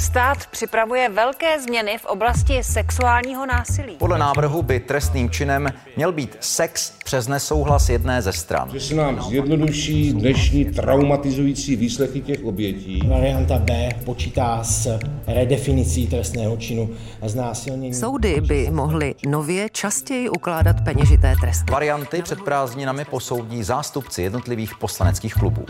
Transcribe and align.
Stát 0.00 0.46
připravuje 0.46 1.08
velké 1.08 1.60
změny 1.60 1.98
v 1.98 2.04
oblasti 2.04 2.62
sexuálního 2.62 3.46
násilí. 3.46 3.96
Podle 3.98 4.18
návrhu 4.18 4.62
by 4.62 4.80
trestným 4.80 5.30
činem 5.30 5.68
měl 5.96 6.12
být 6.12 6.36
sex 6.40 6.92
přes 7.04 7.28
nesouhlas 7.28 7.88
jedné 7.88 8.22
ze 8.22 8.32
stran. 8.32 8.70
Že 8.72 8.80
se 8.80 8.94
nám 8.94 9.22
zjednoduší 9.22 10.12
dnešní 10.12 10.64
traumatizující 10.64 11.76
výslechy 11.76 12.20
těch 12.20 12.44
obětí. 12.44 13.02
Varianta 13.08 13.58
B 13.58 13.88
počítá 14.04 14.64
s 14.64 14.98
redefinicí 15.26 16.06
trestného 16.06 16.56
činu 16.56 16.90
znásilnění. 17.26 17.94
Soudy 17.94 18.40
by 18.40 18.70
mohly 18.70 19.14
nově 19.26 19.68
častěji 19.72 20.28
ukládat 20.28 20.76
peněžité 20.84 21.34
tresty. 21.40 21.72
Varianty 21.72 22.22
před 22.22 22.42
prázdninami 22.42 23.04
posoudí 23.04 23.62
zástupci 23.62 24.22
jednotlivých 24.22 24.74
poslaneckých 24.74 25.34
klubů. 25.34 25.64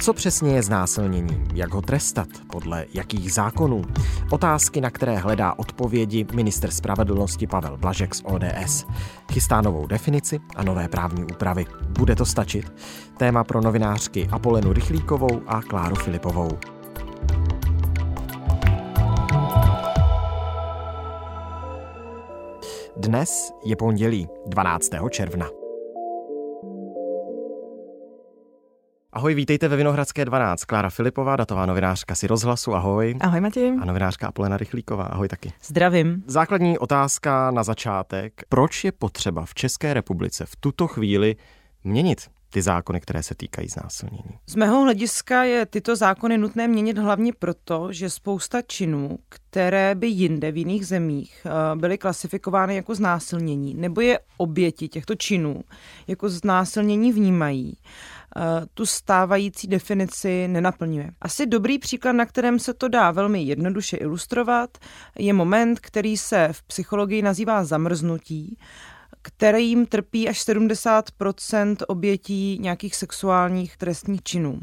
Co 0.00 0.12
přesně 0.12 0.54
je 0.54 0.62
znásilnění? 0.62 1.44
Jak 1.54 1.74
ho 1.74 1.82
trestat? 1.82 2.28
Podle 2.52 2.86
jakých 2.94 3.32
zákonů? 3.32 3.82
Otázky, 4.30 4.80
na 4.80 4.90
které 4.90 5.16
hledá 5.16 5.54
odpovědi 5.58 6.26
minister 6.34 6.70
spravedlnosti 6.70 7.46
Pavel 7.46 7.76
Blažek 7.76 8.14
z 8.14 8.22
ODS. 8.24 8.86
Chystá 9.32 9.60
novou 9.60 9.86
definici 9.86 10.40
a 10.56 10.62
nové 10.62 10.88
právní 10.88 11.24
úpravy. 11.24 11.66
Bude 11.98 12.16
to 12.16 12.26
stačit? 12.26 12.72
Téma 13.16 13.44
pro 13.44 13.60
novinářky 13.60 14.28
Apolenu 14.32 14.72
Rychlíkovou 14.72 15.42
a 15.46 15.62
Kláru 15.62 15.94
Filipovou. 15.94 16.58
Dnes 22.96 23.52
je 23.64 23.76
pondělí 23.76 24.28
12. 24.46 24.90
června. 25.10 25.67
Ahoj, 29.12 29.34
vítejte 29.34 29.68
ve 29.68 29.76
Vinohradské 29.76 30.24
12. 30.24 30.64
Klára 30.64 30.90
Filipová, 30.90 31.36
datová 31.36 31.66
novinářka 31.66 32.14
si 32.14 32.26
rozhlasu, 32.26 32.74
ahoj. 32.74 33.14
Ahoj 33.20 33.40
Matěj. 33.40 33.76
A 33.80 33.84
novinářka 33.84 34.28
Apolena 34.28 34.56
Rychlíková, 34.56 35.04
ahoj 35.04 35.28
taky. 35.28 35.52
Zdravím. 35.62 36.22
Základní 36.26 36.78
otázka 36.78 37.50
na 37.50 37.62
začátek. 37.62 38.42
Proč 38.48 38.84
je 38.84 38.92
potřeba 38.92 39.44
v 39.44 39.54
České 39.54 39.94
republice 39.94 40.46
v 40.46 40.56
tuto 40.56 40.86
chvíli 40.86 41.36
měnit 41.84 42.20
ty 42.50 42.62
zákony, 42.62 43.00
které 43.00 43.22
se 43.22 43.34
týkají 43.34 43.68
znásilnění. 43.68 44.38
Z 44.46 44.54
mého 44.54 44.82
hlediska 44.82 45.44
je 45.44 45.66
tyto 45.66 45.96
zákony 45.96 46.38
nutné 46.38 46.68
měnit 46.68 46.98
hlavně 46.98 47.32
proto, 47.38 47.92
že 47.92 48.10
spousta 48.10 48.62
činů, 48.62 49.18
které 49.28 49.94
by 49.94 50.06
jinde 50.06 50.52
v 50.52 50.56
jiných 50.56 50.86
zemích 50.86 51.46
eh, 51.46 51.76
byly 51.76 51.98
klasifikovány 51.98 52.76
jako 52.76 52.94
znásilnění, 52.94 53.74
nebo 53.74 54.00
je 54.00 54.18
oběti 54.36 54.88
těchto 54.88 55.14
činů 55.14 55.60
jako 56.06 56.28
znásilnění 56.28 57.12
vnímají, 57.12 57.76
tu 58.74 58.86
stávající 58.86 59.68
definici 59.68 60.48
nenaplňuje. 60.48 61.10
Asi 61.20 61.46
dobrý 61.46 61.78
příklad, 61.78 62.12
na 62.12 62.26
kterém 62.26 62.58
se 62.58 62.74
to 62.74 62.88
dá 62.88 63.10
velmi 63.10 63.42
jednoduše 63.42 63.96
ilustrovat, 63.96 64.78
je 65.18 65.32
moment, 65.32 65.80
který 65.80 66.16
se 66.16 66.48
v 66.52 66.62
psychologii 66.62 67.22
nazývá 67.22 67.64
zamrznutí, 67.64 68.58
kterým 69.22 69.86
trpí 69.86 70.28
až 70.28 70.48
70% 70.48 71.76
obětí 71.88 72.58
nějakých 72.60 72.96
sexuálních 72.96 73.76
trestních 73.76 74.22
činů. 74.22 74.60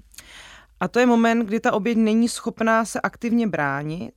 A 0.80 0.88
to 0.88 1.00
je 1.00 1.06
moment, 1.06 1.46
kdy 1.46 1.60
ta 1.60 1.74
oběť 1.74 1.98
není 1.98 2.30
schopná 2.30 2.86
se 2.86 3.02
aktivně 3.02 3.48
bránit 3.48 4.14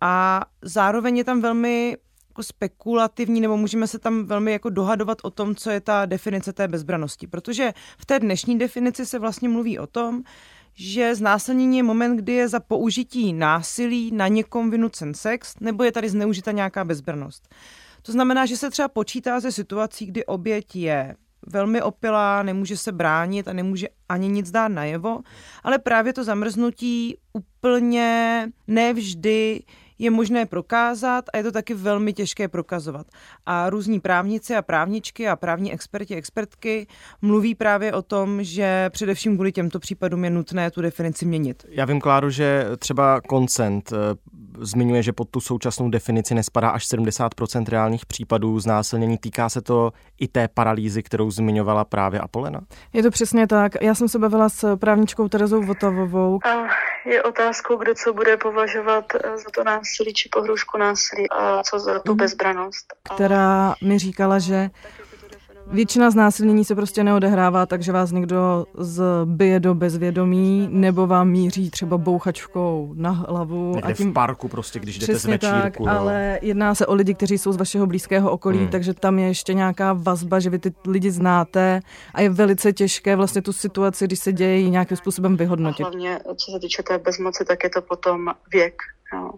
a 0.00 0.44
zároveň 0.62 1.16
je 1.16 1.24
tam 1.24 1.40
velmi 1.40 1.96
jako 2.38 2.42
spekulativní, 2.42 3.40
nebo 3.40 3.56
můžeme 3.56 3.86
se 3.86 3.98
tam 3.98 4.24
velmi 4.24 4.52
jako 4.52 4.70
dohadovat 4.70 5.18
o 5.22 5.30
tom, 5.30 5.54
co 5.54 5.70
je 5.70 5.80
ta 5.80 6.06
definice 6.06 6.52
té 6.52 6.68
bezbranosti. 6.68 7.26
Protože 7.26 7.72
v 7.98 8.06
té 8.06 8.20
dnešní 8.20 8.58
definici 8.58 9.06
se 9.06 9.18
vlastně 9.18 9.48
mluví 9.48 9.78
o 9.78 9.86
tom, 9.86 10.22
že 10.74 11.14
znásilnění 11.14 11.76
je 11.76 11.82
moment, 11.82 12.16
kdy 12.16 12.32
je 12.32 12.48
za 12.48 12.60
použití 12.60 13.32
násilí 13.32 14.10
na 14.14 14.28
někom 14.28 14.70
vynucen 14.70 15.14
sex, 15.14 15.54
nebo 15.60 15.84
je 15.84 15.92
tady 15.92 16.08
zneužita 16.08 16.52
nějaká 16.52 16.84
bezbranost. 16.84 17.48
To 18.02 18.12
znamená, 18.12 18.46
že 18.46 18.56
se 18.56 18.70
třeba 18.70 18.88
počítá 18.88 19.40
ze 19.40 19.52
situací, 19.52 20.06
kdy 20.06 20.26
oběť 20.26 20.76
je 20.76 21.16
velmi 21.46 21.82
opilá, 21.82 22.42
nemůže 22.42 22.76
se 22.76 22.92
bránit 22.92 23.48
a 23.48 23.52
nemůže 23.52 23.88
ani 24.08 24.28
nic 24.28 24.50
dát 24.50 24.68
najevo, 24.68 25.20
ale 25.62 25.78
právě 25.78 26.12
to 26.12 26.24
zamrznutí 26.24 27.16
úplně 27.32 28.48
nevždy 28.66 29.62
je 29.98 30.10
možné 30.10 30.46
prokázat 30.46 31.24
a 31.32 31.36
je 31.36 31.42
to 31.42 31.52
taky 31.52 31.74
velmi 31.74 32.12
těžké 32.12 32.48
prokazovat. 32.48 33.06
A 33.46 33.70
různí 33.70 34.00
právníci 34.00 34.56
a 34.56 34.62
právničky 34.62 35.28
a 35.28 35.36
právní 35.36 35.72
experti, 35.72 36.14
expertky 36.14 36.86
mluví 37.22 37.54
právě 37.54 37.92
o 37.92 38.02
tom, 38.02 38.42
že 38.42 38.90
především 38.90 39.34
kvůli 39.34 39.52
těmto 39.52 39.78
případům 39.78 40.24
je 40.24 40.30
nutné 40.30 40.70
tu 40.70 40.82
definici 40.82 41.26
měnit. 41.26 41.66
Já 41.68 41.84
vím, 41.84 42.00
Kláru, 42.00 42.30
že 42.30 42.66
třeba 42.78 43.20
koncent 43.20 43.92
zmiňuje, 44.60 45.02
že 45.02 45.12
pod 45.12 45.28
tu 45.28 45.40
současnou 45.40 45.90
definici 45.90 46.34
nespadá 46.34 46.70
až 46.70 46.88
70% 46.88 47.64
reálných 47.68 48.06
případů 48.06 48.60
znásilnění. 48.60 49.18
Týká 49.18 49.48
se 49.48 49.62
to 49.62 49.92
i 50.20 50.28
té 50.28 50.48
paralýzy, 50.48 51.02
kterou 51.02 51.30
zmiňovala 51.30 51.84
právě 51.84 52.20
Apolena? 52.20 52.60
Je 52.92 53.02
to 53.02 53.10
přesně 53.10 53.46
tak. 53.46 53.72
Já 53.82 53.94
jsem 53.94 54.08
se 54.08 54.18
bavila 54.18 54.48
s 54.48 54.76
právničkou 54.76 55.28
Terezou 55.28 55.62
Votavovou. 55.62 56.38
A 56.46 56.87
je 57.08 57.22
otázkou, 57.22 57.76
kdo 57.76 57.94
co 57.94 58.12
bude 58.12 58.36
považovat 58.36 59.04
eh, 59.14 59.38
za 59.38 59.50
to 59.54 59.64
násilí 59.64 60.14
či 60.14 60.28
pohrušku 60.28 60.78
násilí 60.78 61.30
a 61.30 61.62
co 61.62 61.78
za 61.78 61.98
tu 61.98 62.12
mhm. 62.12 62.18
bezbranost. 62.18 62.94
Která 63.14 63.74
mi 63.82 63.98
říkala, 63.98 64.38
že 64.38 64.70
Většina 65.70 66.10
znásilnění 66.10 66.64
se 66.64 66.74
prostě 66.74 67.04
neodehrává 67.04 67.66
tak, 67.66 67.82
že 67.82 67.92
vás 67.92 68.12
někdo 68.12 68.66
zbije 68.78 69.60
do 69.60 69.74
bezvědomí 69.74 70.68
nebo 70.70 71.06
vám 71.06 71.28
míří 71.28 71.70
třeba 71.70 71.98
bouchačkou 71.98 72.92
na 72.94 73.10
hlavu. 73.10 73.72
Někde 73.74 73.92
a 73.92 73.96
tím... 73.96 74.10
v 74.10 74.14
parku 74.14 74.48
prostě, 74.48 74.78
když 74.78 74.98
jdete 74.98 75.18
z 75.18 75.24
večírku. 75.24 75.62
tak, 75.62 75.80
no. 75.80 76.00
ale 76.00 76.38
jedná 76.42 76.74
se 76.74 76.86
o 76.86 76.94
lidi, 76.94 77.14
kteří 77.14 77.38
jsou 77.38 77.52
z 77.52 77.56
vašeho 77.56 77.86
blízkého 77.86 78.30
okolí, 78.30 78.58
hmm. 78.58 78.68
takže 78.68 78.94
tam 78.94 79.18
je 79.18 79.26
ještě 79.26 79.54
nějaká 79.54 79.92
vazba, 79.92 80.40
že 80.40 80.50
vy 80.50 80.58
ty 80.58 80.72
lidi 80.86 81.10
znáte 81.10 81.80
a 82.14 82.20
je 82.20 82.30
velice 82.30 82.72
těžké 82.72 83.16
vlastně 83.16 83.42
tu 83.42 83.52
situaci, 83.52 84.04
když 84.04 84.18
se 84.18 84.32
děje 84.32 84.70
nějakým 84.70 84.96
způsobem 84.96 85.36
vyhodnotit. 85.36 85.86
A 85.86 85.88
hlavně, 85.88 86.18
co 86.36 86.52
se 86.52 86.60
týče 86.60 86.82
té 86.82 86.98
bezmoci, 86.98 87.44
tak 87.44 87.64
je 87.64 87.70
to 87.70 87.82
potom 87.82 88.26
věk, 88.52 88.74
jo, 89.14 89.30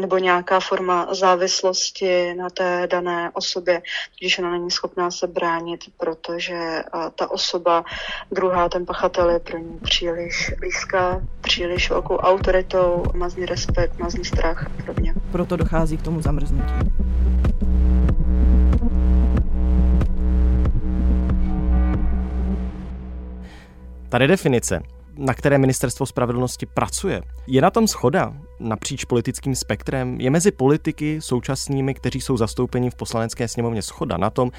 nebo 0.00 0.18
nějaká 0.18 0.60
forma 0.60 1.14
závislosti 1.14 2.34
na 2.34 2.50
té 2.50 2.86
dané 2.90 3.30
osobě, 3.32 3.82
když 4.20 4.38
ona 4.38 4.50
není 4.50 4.70
schopná 4.70 5.10
se 5.10 5.26
bránit, 5.26 5.80
protože 5.96 6.82
ta 7.14 7.30
osoba, 7.30 7.84
druhá, 8.32 8.68
ten 8.68 8.86
pachatel 8.86 9.30
je 9.30 9.38
pro 9.38 9.58
ní 9.58 9.78
příliš 9.82 10.52
blízká, 10.60 11.22
příliš 11.40 11.90
velkou 11.90 12.16
autoritou, 12.16 13.04
má 13.14 13.28
z 13.28 13.36
ní 13.36 13.46
respekt, 13.46 13.98
má 13.98 14.10
z 14.10 14.14
ní 14.14 14.24
strach 14.24 14.66
a 14.66 14.82
podobně. 14.82 15.14
Proto 15.32 15.56
dochází 15.56 15.96
k 15.96 16.02
tomu 16.02 16.22
zamrznutí. 16.22 16.74
Ta 24.08 24.18
redefinice 24.18 24.80
na 25.18 25.34
které 25.34 25.58
ministerstvo 25.58 26.06
spravedlnosti 26.06 26.66
pracuje. 26.66 27.22
Je 27.46 27.62
na 27.62 27.70
tom 27.70 27.88
schoda 27.88 28.34
napříč 28.60 29.04
politickým 29.04 29.54
spektrem? 29.54 30.20
Je 30.20 30.30
mezi 30.30 30.52
politiky 30.52 31.20
současnými, 31.20 31.94
kteří 31.94 32.20
jsou 32.20 32.36
zastoupeni 32.36 32.90
v 32.90 32.94
poslanecké 32.94 33.48
sněmovně 33.48 33.82
schoda 33.82 34.16
na 34.16 34.30
tom, 34.30 34.50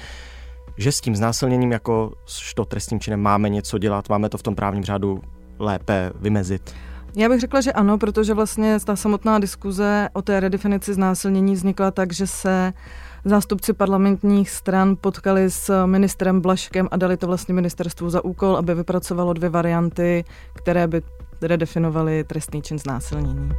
že 0.76 0.92
s 0.92 1.00
tím 1.00 1.16
znásilněním 1.16 1.72
jako 1.72 2.12
s 2.26 2.54
trestním 2.68 3.00
činem 3.00 3.20
máme 3.20 3.48
něco 3.48 3.78
dělat, 3.78 4.08
máme 4.08 4.28
to 4.28 4.38
v 4.38 4.42
tom 4.42 4.54
právním 4.54 4.84
řádu 4.84 5.22
lépe 5.58 6.12
vymezit? 6.14 6.74
Já 7.16 7.28
bych 7.28 7.40
řekla, 7.40 7.60
že 7.60 7.72
ano, 7.72 7.98
protože 7.98 8.34
vlastně 8.34 8.80
ta 8.84 8.96
samotná 8.96 9.38
diskuze 9.38 10.08
o 10.12 10.22
té 10.22 10.40
redefinici 10.40 10.94
znásilnění 10.94 11.54
vznikla 11.54 11.90
tak, 11.90 12.12
že 12.12 12.26
se 12.26 12.72
zástupci 13.28 13.72
parlamentních 13.72 14.50
stran 14.50 14.96
potkali 15.00 15.50
s 15.50 15.86
ministrem 15.86 16.40
Blaškem 16.40 16.88
a 16.90 16.96
dali 16.96 17.16
to 17.16 17.26
vlastně 17.26 17.54
ministerstvu 17.54 18.10
za 18.10 18.24
úkol, 18.24 18.56
aby 18.56 18.74
vypracovalo 18.74 19.32
dvě 19.32 19.48
varianty, 19.48 20.24
které 20.54 20.86
by 20.86 21.02
redefinovaly 21.42 22.24
trestný 22.24 22.62
čin 22.62 22.78
znásilnění 22.78 23.50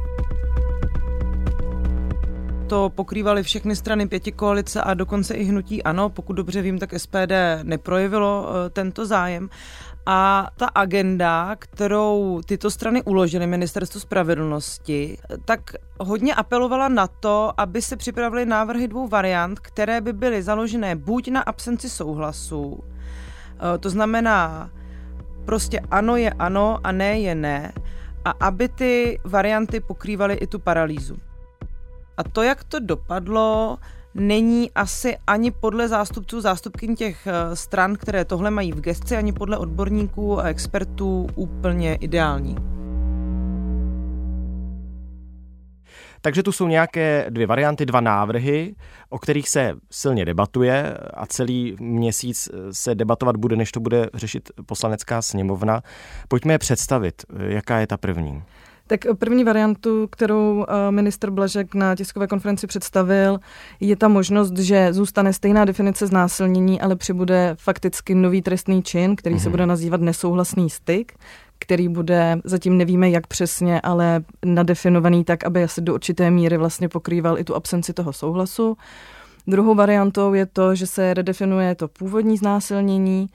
to 2.68 2.92
pokrývaly 2.94 3.42
všechny 3.42 3.76
strany 3.76 4.08
pěti 4.08 4.32
koalice 4.32 4.82
a 4.82 4.94
dokonce 4.94 5.34
i 5.34 5.44
hnutí 5.44 5.82
ANO. 5.82 6.10
Pokud 6.10 6.32
dobře 6.32 6.62
vím, 6.62 6.78
tak 6.78 6.94
SPD 6.96 7.32
neprojevilo 7.62 8.48
eh, 8.48 8.70
tento 8.70 9.06
zájem. 9.06 9.48
A 10.10 10.48
ta 10.56 10.66
agenda, 10.66 11.56
kterou 11.58 12.40
tyto 12.46 12.70
strany 12.70 13.02
uložily 13.02 13.46
ministerstvu 13.46 14.00
spravedlnosti, 14.00 15.18
tak 15.44 15.60
hodně 16.00 16.34
apelovala 16.34 16.88
na 16.88 17.06
to, 17.06 17.52
aby 17.56 17.82
se 17.82 17.96
připravily 17.96 18.46
návrhy 18.46 18.88
dvou 18.88 19.08
variant, 19.08 19.60
které 19.60 20.00
by 20.00 20.12
byly 20.12 20.42
založené 20.42 20.96
buď 20.96 21.28
na 21.28 21.40
absenci 21.40 21.90
souhlasu, 21.90 22.80
eh, 22.80 23.78
to 23.78 23.90
znamená 23.90 24.70
prostě 25.44 25.80
ano 25.90 26.16
je 26.16 26.30
ano 26.30 26.78
a 26.84 26.92
ne 26.92 27.20
je 27.20 27.34
ne, 27.34 27.72
a 28.24 28.30
aby 28.30 28.68
ty 28.68 29.20
varianty 29.24 29.80
pokrývaly 29.80 30.34
i 30.34 30.46
tu 30.46 30.58
paralýzu. 30.58 31.16
A 32.16 32.24
to, 32.24 32.42
jak 32.42 32.64
to 32.64 32.80
dopadlo, 32.80 33.78
není 34.18 34.70
asi 34.70 35.16
ani 35.26 35.50
podle 35.50 35.88
zástupců, 35.88 36.40
zástupkyň 36.40 36.96
těch 36.96 37.26
eh, 37.26 37.56
stran, 37.56 37.96
které 37.96 38.24
tohle 38.24 38.50
mají 38.50 38.72
v 38.72 38.80
gesci, 38.80 39.16
ani 39.16 39.32
podle 39.32 39.58
odborníků 39.58 40.40
a 40.40 40.48
expertů 40.48 41.26
úplně 41.34 41.94
ideální. 41.94 42.56
Takže 46.20 46.42
tu 46.42 46.52
jsou 46.52 46.68
nějaké 46.68 47.26
dvě 47.30 47.46
varianty, 47.46 47.86
dva 47.86 48.00
návrhy, 48.00 48.74
o 49.08 49.18
kterých 49.18 49.48
se 49.48 49.74
silně 49.90 50.24
debatuje 50.24 50.94
a 51.14 51.26
celý 51.26 51.76
měsíc 51.80 52.48
se 52.72 52.94
debatovat 52.94 53.36
bude, 53.36 53.56
než 53.56 53.72
to 53.72 53.80
bude 53.80 54.08
řešit 54.14 54.50
poslanecká 54.66 55.22
sněmovna. 55.22 55.82
Pojďme 56.28 56.54
je 56.54 56.58
představit. 56.58 57.22
Jaká 57.48 57.78
je 57.78 57.86
ta 57.86 57.96
první? 57.96 58.42
Tak 58.88 59.00
první 59.18 59.44
variantu, 59.44 60.06
kterou 60.10 60.64
eh, 60.68 60.90
minister 60.90 61.30
Blažek 61.30 61.74
na 61.74 61.96
tiskové 61.96 62.26
konferenci 62.26 62.66
představil, 62.66 63.40
je 63.80 63.96
ta 63.96 64.08
možnost, 64.08 64.58
že 64.58 64.92
zůstane 64.92 65.32
stejná 65.32 65.64
definice 65.64 66.06
znásilnění, 66.06 66.80
ale 66.80 66.96
přibude 66.96 67.56
fakticky 67.58 68.14
nový 68.14 68.42
trestný 68.42 68.82
čin, 68.82 69.16
který 69.16 69.34
mm-hmm. 69.34 69.38
se 69.38 69.48
mhm. 69.48 69.52
bude 69.52 69.66
nazývat 69.66 70.00
nesouhlasný 70.00 70.70
styk 70.70 71.12
který 71.60 71.88
bude, 71.88 72.36
zatím 72.44 72.76
nevíme 72.76 73.10
jak 73.10 73.26
přesně, 73.26 73.80
ale 73.80 74.24
nadefinovaný 74.44 75.24
tak, 75.24 75.44
aby 75.44 75.62
asi 75.62 75.80
do 75.80 75.94
určité 75.94 76.30
míry 76.30 76.56
vlastně 76.56 76.88
pokrýval 76.88 77.38
i 77.38 77.44
tu 77.44 77.54
absenci 77.54 77.92
toho 77.92 78.12
souhlasu. 78.12 78.76
Druhou 79.46 79.74
variantou 79.74 80.34
je 80.34 80.46
to, 80.46 80.74
že 80.74 80.86
se 80.86 81.14
redefinuje 81.14 81.74
to 81.74 81.88
původní 81.88 82.36
znásilnění 82.36 83.26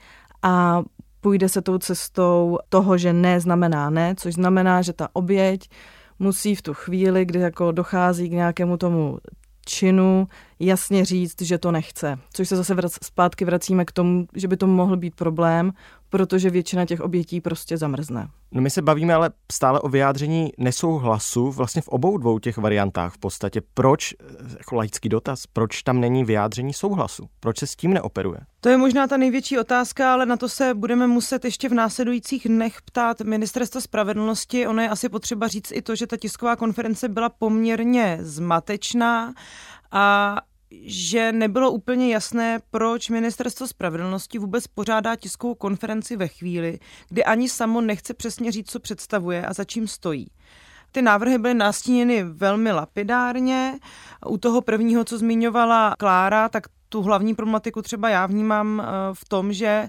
a 0.42 0.82
půjde 1.24 1.48
se 1.48 1.62
tou 1.62 1.78
cestou 1.78 2.58
toho, 2.68 2.98
že 2.98 3.12
ne 3.12 3.40
znamená 3.40 3.90
ne, 3.90 4.14
což 4.18 4.34
znamená, 4.34 4.82
že 4.82 4.92
ta 4.92 5.08
oběť 5.12 5.68
musí 6.18 6.54
v 6.54 6.62
tu 6.62 6.74
chvíli, 6.74 7.24
kdy 7.24 7.38
jako 7.38 7.72
dochází 7.72 8.28
k 8.28 8.32
nějakému 8.32 8.76
tomu 8.76 9.18
činu 9.66 10.28
jasně 10.60 11.04
říct, 11.04 11.42
že 11.42 11.58
to 11.58 11.72
nechce. 11.72 12.18
Což 12.32 12.48
se 12.48 12.56
zase 12.56 12.74
vrac, 12.74 12.92
zpátky 13.04 13.44
vracíme 13.44 13.84
k 13.84 13.92
tomu, 13.92 14.26
že 14.34 14.48
by 14.48 14.56
to 14.56 14.66
mohl 14.66 14.96
být 14.96 15.14
problém, 15.14 15.72
protože 16.14 16.50
většina 16.50 16.86
těch 16.86 17.00
obětí 17.00 17.40
prostě 17.40 17.76
zamrzne. 17.76 18.28
No 18.52 18.60
my 18.60 18.70
se 18.70 18.82
bavíme 18.82 19.14
ale 19.14 19.30
stále 19.52 19.80
o 19.80 19.88
vyjádření 19.88 20.52
nesouhlasu 20.58 21.50
vlastně 21.50 21.82
v 21.82 21.88
obou 21.88 22.18
dvou 22.18 22.38
těch 22.38 22.58
variantách 22.58 23.14
v 23.14 23.18
podstatě. 23.18 23.62
Proč, 23.74 24.14
jako 24.58 24.74
laický 24.76 25.08
dotaz, 25.08 25.46
proč 25.46 25.82
tam 25.82 26.00
není 26.00 26.24
vyjádření 26.24 26.72
souhlasu? 26.72 27.28
Proč 27.40 27.58
se 27.58 27.66
s 27.66 27.76
tím 27.76 27.94
neoperuje? 27.94 28.38
To 28.60 28.68
je 28.68 28.76
možná 28.76 29.06
ta 29.06 29.16
největší 29.16 29.58
otázka, 29.58 30.12
ale 30.12 30.26
na 30.26 30.36
to 30.36 30.48
se 30.48 30.74
budeme 30.74 31.06
muset 31.06 31.44
ještě 31.44 31.68
v 31.68 31.74
následujících 31.74 32.48
dnech 32.48 32.82
ptát 32.82 33.20
ministerstva 33.20 33.80
spravedlnosti. 33.80 34.66
Ono 34.66 34.82
je 34.82 34.88
asi 34.88 35.08
potřeba 35.08 35.48
říct 35.48 35.72
i 35.72 35.82
to, 35.82 35.96
že 35.96 36.06
ta 36.06 36.16
tisková 36.16 36.56
konference 36.56 37.08
byla 37.08 37.28
poměrně 37.28 38.18
zmatečná 38.20 39.34
a 39.90 40.36
že 40.86 41.32
nebylo 41.32 41.70
úplně 41.70 42.12
jasné, 42.12 42.60
proč 42.70 43.10
ministerstvo 43.10 43.66
spravedlnosti 43.66 44.38
vůbec 44.38 44.66
pořádá 44.66 45.16
tiskovou 45.16 45.54
konferenci 45.54 46.16
ve 46.16 46.28
chvíli, 46.28 46.78
kdy 47.08 47.24
ani 47.24 47.48
samo 47.48 47.80
nechce 47.80 48.14
přesně 48.14 48.52
říct, 48.52 48.70
co 48.70 48.80
představuje 48.80 49.46
a 49.46 49.52
za 49.52 49.64
čím 49.64 49.88
stojí. 49.88 50.26
Ty 50.92 51.02
návrhy 51.02 51.38
byly 51.38 51.54
nastíněny 51.54 52.22
velmi 52.22 52.72
lapidárně. 52.72 53.78
U 54.26 54.38
toho 54.38 54.60
prvního, 54.60 55.04
co 55.04 55.18
zmiňovala 55.18 55.94
Klára, 55.98 56.48
tak 56.48 56.66
tu 56.88 57.02
hlavní 57.02 57.34
problematiku 57.34 57.82
třeba 57.82 58.08
já 58.08 58.26
vnímám 58.26 58.80
eh, 58.80 58.86
v 59.12 59.28
tom, 59.28 59.52
že 59.52 59.88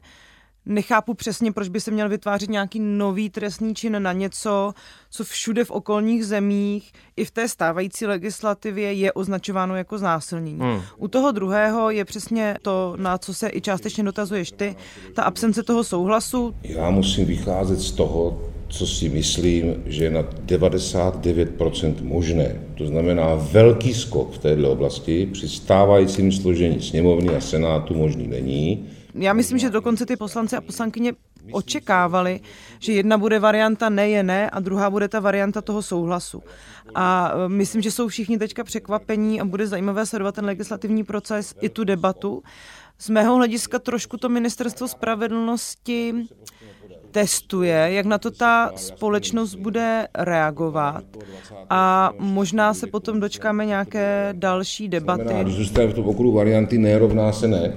nechápu 0.65 1.13
přesně, 1.13 1.51
proč 1.51 1.67
by 1.67 1.81
se 1.81 1.91
měl 1.91 2.09
vytvářet 2.09 2.49
nějaký 2.49 2.79
nový 2.79 3.29
trestný 3.29 3.75
čin 3.75 4.03
na 4.03 4.13
něco, 4.13 4.73
co 5.09 5.23
všude 5.23 5.65
v 5.65 5.71
okolních 5.71 6.25
zemích 6.25 6.91
i 7.17 7.25
v 7.25 7.31
té 7.31 7.47
stávající 7.47 8.05
legislativě 8.05 8.93
je 8.93 9.13
označováno 9.13 9.75
jako 9.75 9.97
znásilnění. 9.97 10.59
Hmm. 10.59 10.81
U 10.97 11.07
toho 11.07 11.31
druhého 11.31 11.89
je 11.89 12.05
přesně 12.05 12.55
to, 12.61 12.95
na 12.97 13.17
co 13.17 13.33
se 13.33 13.49
i 13.53 13.61
částečně 13.61 14.03
dotazuješ 14.03 14.51
ty, 14.51 14.75
ta 15.13 15.23
absence 15.23 15.63
toho 15.63 15.83
souhlasu. 15.83 16.55
Já 16.63 16.89
musím 16.89 17.25
vycházet 17.25 17.79
z 17.79 17.91
toho, 17.91 18.41
co 18.67 18.87
si 18.87 19.09
myslím, 19.09 19.75
že 19.85 20.03
je 20.03 20.09
na 20.09 20.23
99% 20.23 21.95
možné. 22.01 22.55
To 22.77 22.85
znamená, 22.85 23.35
velký 23.35 23.93
skok 23.93 24.33
v 24.33 24.37
této 24.37 24.71
oblasti 24.71 25.29
při 25.31 25.49
stávajícím 25.49 26.31
složení 26.31 26.81
sněmovny 26.81 27.29
a 27.29 27.41
senátu 27.41 27.93
možný 27.93 28.27
není. 28.27 28.85
Já 29.15 29.33
myslím, 29.33 29.57
že 29.57 29.69
dokonce 29.69 30.05
ty 30.05 30.15
poslanci 30.15 30.55
a 30.55 30.61
poslankyně 30.61 31.13
očekávali, 31.51 32.39
že 32.79 32.93
jedna 32.93 33.17
bude 33.17 33.39
varianta 33.39 33.89
ne 33.89 34.09
je 34.09 34.23
ne 34.23 34.49
a 34.49 34.59
druhá 34.59 34.89
bude 34.89 35.07
ta 35.07 35.19
varianta 35.19 35.61
toho 35.61 35.81
souhlasu. 35.81 36.43
A 36.95 37.33
e, 37.45 37.49
myslím, 37.49 37.81
že 37.81 37.91
jsou 37.91 38.07
všichni 38.07 38.37
teďka 38.37 38.63
překvapení 38.63 39.41
a 39.41 39.45
bude 39.45 39.67
zajímavé 39.67 40.05
sledovat 40.05 40.35
ten 40.35 40.45
legislativní 40.45 41.03
proces 41.03 41.55
i 41.61 41.69
tu 41.69 41.83
debatu. 41.83 42.43
Z 42.99 43.09
mého 43.09 43.35
hlediska 43.35 43.79
trošku 43.79 44.17
to 44.17 44.29
ministerstvo 44.29 44.87
spravedlnosti 44.87 46.13
testuje, 47.11 47.87
jak 47.91 48.05
na 48.05 48.17
to 48.17 48.31
ta 48.31 48.71
společnost 48.75 49.55
bude 49.55 50.07
reagovat 50.15 51.03
a 51.69 52.11
možná 52.19 52.73
se 52.73 52.87
potom 52.87 53.19
dočkáme 53.19 53.65
nějaké 53.65 54.29
další 54.31 54.89
debaty. 54.89 55.33
Zůstaneme 55.47 55.93
v 55.93 55.95
tom 55.95 56.05
okruhu 56.05 56.31
varianty 56.31 56.77
nerovná 56.77 57.31
se 57.31 57.47
ne, 57.47 57.73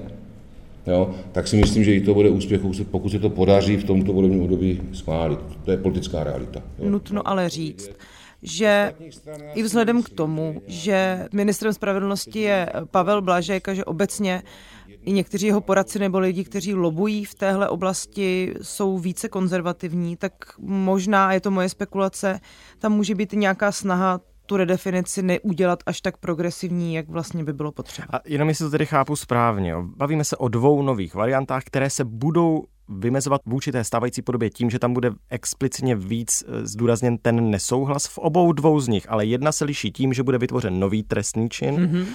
jo, 0.89 1.15
tak 1.33 1.49
si 1.49 1.57
myslím, 1.57 1.85
že 1.85 1.95
i 1.95 2.01
to 2.01 2.15
bude 2.15 2.31
úspěch, 2.31 2.61
pokud 2.91 3.09
se 3.09 3.19
to 3.19 3.31
podaří 3.31 3.77
v 3.77 3.85
tomto 3.85 4.13
volebním 4.13 4.43
období 4.43 4.83
schválit. 4.93 5.39
To 5.65 5.71
je 5.71 5.77
politická 5.77 6.25
realita. 6.25 6.63
Jo. 6.79 6.91
Nutno 6.91 7.29
ale 7.29 7.49
říct, 7.49 7.91
že 8.43 8.95
i 9.55 9.63
vzhledem 9.63 10.03
k 10.03 10.09
tomu, 10.09 10.63
že 10.67 11.27
ministrem 11.33 11.73
spravedlnosti 11.73 12.41
je 12.41 12.69
Pavel 12.91 13.23
Blažek 13.23 13.69
a 13.69 13.75
že 13.75 13.85
obecně 13.85 14.43
i 15.05 15.13
někteří 15.13 15.47
jeho 15.47 15.61
poradci 15.61 15.99
nebo 15.99 16.19
lidi, 16.19 16.45
kteří 16.45 16.75
lobují 16.75 17.25
v 17.25 17.35
téhle 17.35 17.69
oblasti, 17.69 18.55
jsou 18.63 18.99
více 18.99 19.29
konzervativní, 19.29 20.17
tak 20.17 20.33
možná, 20.59 21.33
je 21.33 21.41
to 21.41 21.51
moje 21.51 21.69
spekulace, 21.69 22.41
tam 22.79 22.93
může 22.93 23.15
být 23.15 23.33
nějaká 23.33 23.73
snaha 23.73 24.21
tu 24.49 24.57
redefinici 24.57 25.23
neudělat 25.23 25.79
až 25.87 26.01
tak 26.01 26.17
progresivní, 26.17 26.95
jak 26.95 27.09
vlastně 27.09 27.45
by 27.45 27.53
bylo 27.53 27.73
potřeba. 27.73 28.09
A 28.13 28.21
jenom 28.25 28.49
jestli 28.49 28.65
to 28.65 28.71
tedy 28.71 28.87
chápu 28.87 29.17
správně, 29.17 29.75
bavíme 29.97 30.25
se 30.25 30.37
o 30.37 30.49
dvou 30.49 30.83
nových 30.83 31.15
variantách, 31.15 31.65
které 31.65 31.91
se 31.91 32.05
budou 32.05 32.65
vymezovat 32.89 33.41
vůči 33.47 33.73
té 33.73 33.85
stávající 33.85 34.23
podobě 34.23 34.51
tím, 34.51 34.71
že 34.71 34.79
tam 34.79 34.93
bude 34.93 35.11
explicitně 35.31 35.97
víc 35.97 36.45
eh, 36.47 36.67
zdůrazněn 36.67 37.19
ten 37.19 37.51
nesouhlas 37.51 38.07
v 38.07 38.19
obou 38.19 38.53
dvou 38.53 38.81
z 38.81 38.89
nich, 38.89 39.07
ale 39.11 39.27
jedna 39.27 39.53
se 39.53 39.65
liší 39.65 39.93
tím, 39.93 40.13
že 40.13 40.23
bude 40.23 40.39
vytvořen 40.39 40.81
nový 40.81 41.03
trestný 41.03 41.49
čin, 41.49 41.77
mm-hmm 41.77 42.07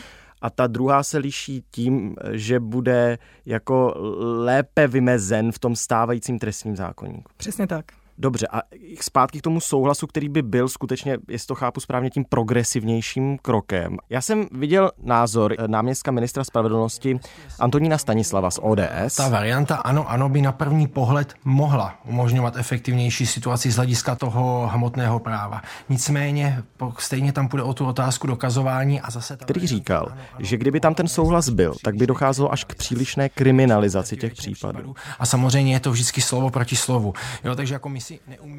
a 0.42 0.50
ta 0.50 0.68
druhá 0.68 1.04
se 1.04 1.18
liší 1.18 1.64
tím, 1.72 2.16
že 2.32 2.60
bude 2.60 3.18
jako 3.46 3.94
lépe 4.20 4.88
vymezen 4.88 5.52
v 5.52 5.60
tom 5.60 5.76
stávajícím 5.76 6.40
trestním 6.40 6.76
zákonníku. 6.76 7.32
Přesně 7.38 7.68
tak. 7.68 7.86
Dobře, 8.18 8.48
a 8.52 8.62
zpátky 9.02 9.40
k 9.40 9.42
tomu 9.42 9.60
souhlasu, 9.60 10.08
který 10.08 10.30
by 10.30 10.42
byl 10.42 10.70
skutečně, 10.70 11.18
jestli 11.30 11.48
to 11.48 11.56
chápu 11.56 11.80
správně, 11.80 12.10
tím 12.10 12.26
progresivnějším 12.30 13.38
krokem. 13.38 13.98
Já 14.10 14.22
jsem 14.22 14.48
viděl 14.52 14.92
názor 15.04 15.56
náměstka 15.68 16.12
ministra 16.12 16.44
spravedlnosti 16.44 17.20
Antonína 17.60 17.98
Stanislava 17.98 18.52
z 18.52 18.60
ODS. 18.62 19.16
Ta 19.16 19.30
varianta 19.30 19.76
ano, 19.76 20.10
ano 20.10 20.30
by 20.30 20.42
na 20.42 20.52
první 20.52 20.88
pohled 20.88 21.34
mohla 21.46 21.96
umožňovat 22.06 22.58
efektivnější 22.58 23.26
situaci 23.26 23.72
z 23.72 23.76
hlediska 23.76 24.16
toho 24.16 24.70
hmotného 24.74 25.20
práva. 25.20 25.62
Nicméně 25.90 26.64
stejně 26.98 27.34
tam 27.34 27.48
půjde 27.48 27.64
o 27.64 27.74
tu 27.74 27.86
otázku 27.86 28.28
dokazování 28.28 29.02
a 29.02 29.12
zase... 29.12 29.38
Ta 29.38 29.46
který 29.46 29.68
říkal, 29.68 30.06
ano, 30.12 30.22
ano, 30.34 30.46
že 30.46 30.58
kdyby 30.58 30.80
tam 30.80 30.96
ten 30.96 31.08
souhlas 31.08 31.50
byl, 31.50 31.76
tak 31.84 31.96
by 31.96 32.08
docházelo 32.08 32.52
až 32.52 32.64
k 32.64 32.76
přílišné 32.76 33.30
kriminalizaci 33.30 34.18
těch 34.18 34.34
případů. 34.34 34.96
A 35.20 35.26
samozřejmě 35.26 35.74
je 35.74 35.80
to 35.80 35.92
vždycky 35.92 36.22
slovo 36.22 36.50
proti 36.50 36.76
slovu. 36.76 37.14
Jo, 37.44 37.56
takže 37.56 37.74
jako 37.74 37.90
my. 37.90 38.03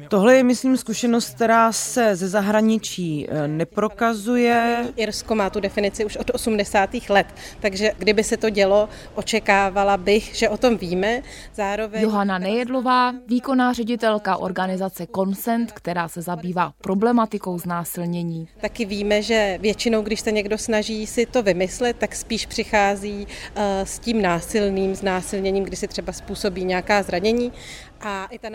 Tohle 0.09 0.35
je, 0.35 0.43
myslím, 0.43 0.77
zkušenost, 0.77 1.35
která 1.35 1.71
se 1.71 2.15
ze 2.15 2.27
zahraničí 2.27 3.27
eh, 3.29 3.47
neprokazuje. 3.47 4.87
Irsko 4.95 5.35
má 5.35 5.49
tu 5.49 5.59
definici 5.59 6.05
už 6.05 6.17
od 6.17 6.31
80. 6.33 6.89
let, 7.09 7.27
takže 7.59 7.91
kdyby 7.97 8.23
se 8.23 8.37
to 8.37 8.49
dělo, 8.49 8.89
očekávala 9.15 9.97
bych, 9.97 10.35
že 10.35 10.49
o 10.49 10.57
tom 10.57 10.77
víme. 10.77 11.21
Zároveň... 11.55 12.01
Johana 12.01 12.37
Nejedlová, 12.37 13.13
výkonná 13.27 13.73
ředitelka 13.73 14.37
organizace 14.37 15.07
Consent, 15.15 15.71
která 15.71 16.07
se 16.07 16.21
zabývá 16.21 16.73
problematikou 16.81 17.59
znásilnění. 17.59 18.47
Taky 18.61 18.85
víme, 18.85 19.21
že 19.21 19.57
většinou, 19.61 20.01
když 20.01 20.19
se 20.19 20.31
někdo 20.31 20.57
snaží 20.57 21.07
si 21.07 21.25
to 21.25 21.43
vymyslet, 21.43 21.97
tak 21.97 22.15
spíš 22.15 22.45
přichází 22.45 23.27
uh, 23.27 23.63
s 23.83 23.99
tím 23.99 24.21
násilným 24.21 24.95
znásilněním, 24.95 25.63
kdy 25.63 25.75
si 25.75 25.87
třeba 25.87 26.13
způsobí 26.13 26.63
nějaká 26.63 27.03
zranění. 27.03 27.51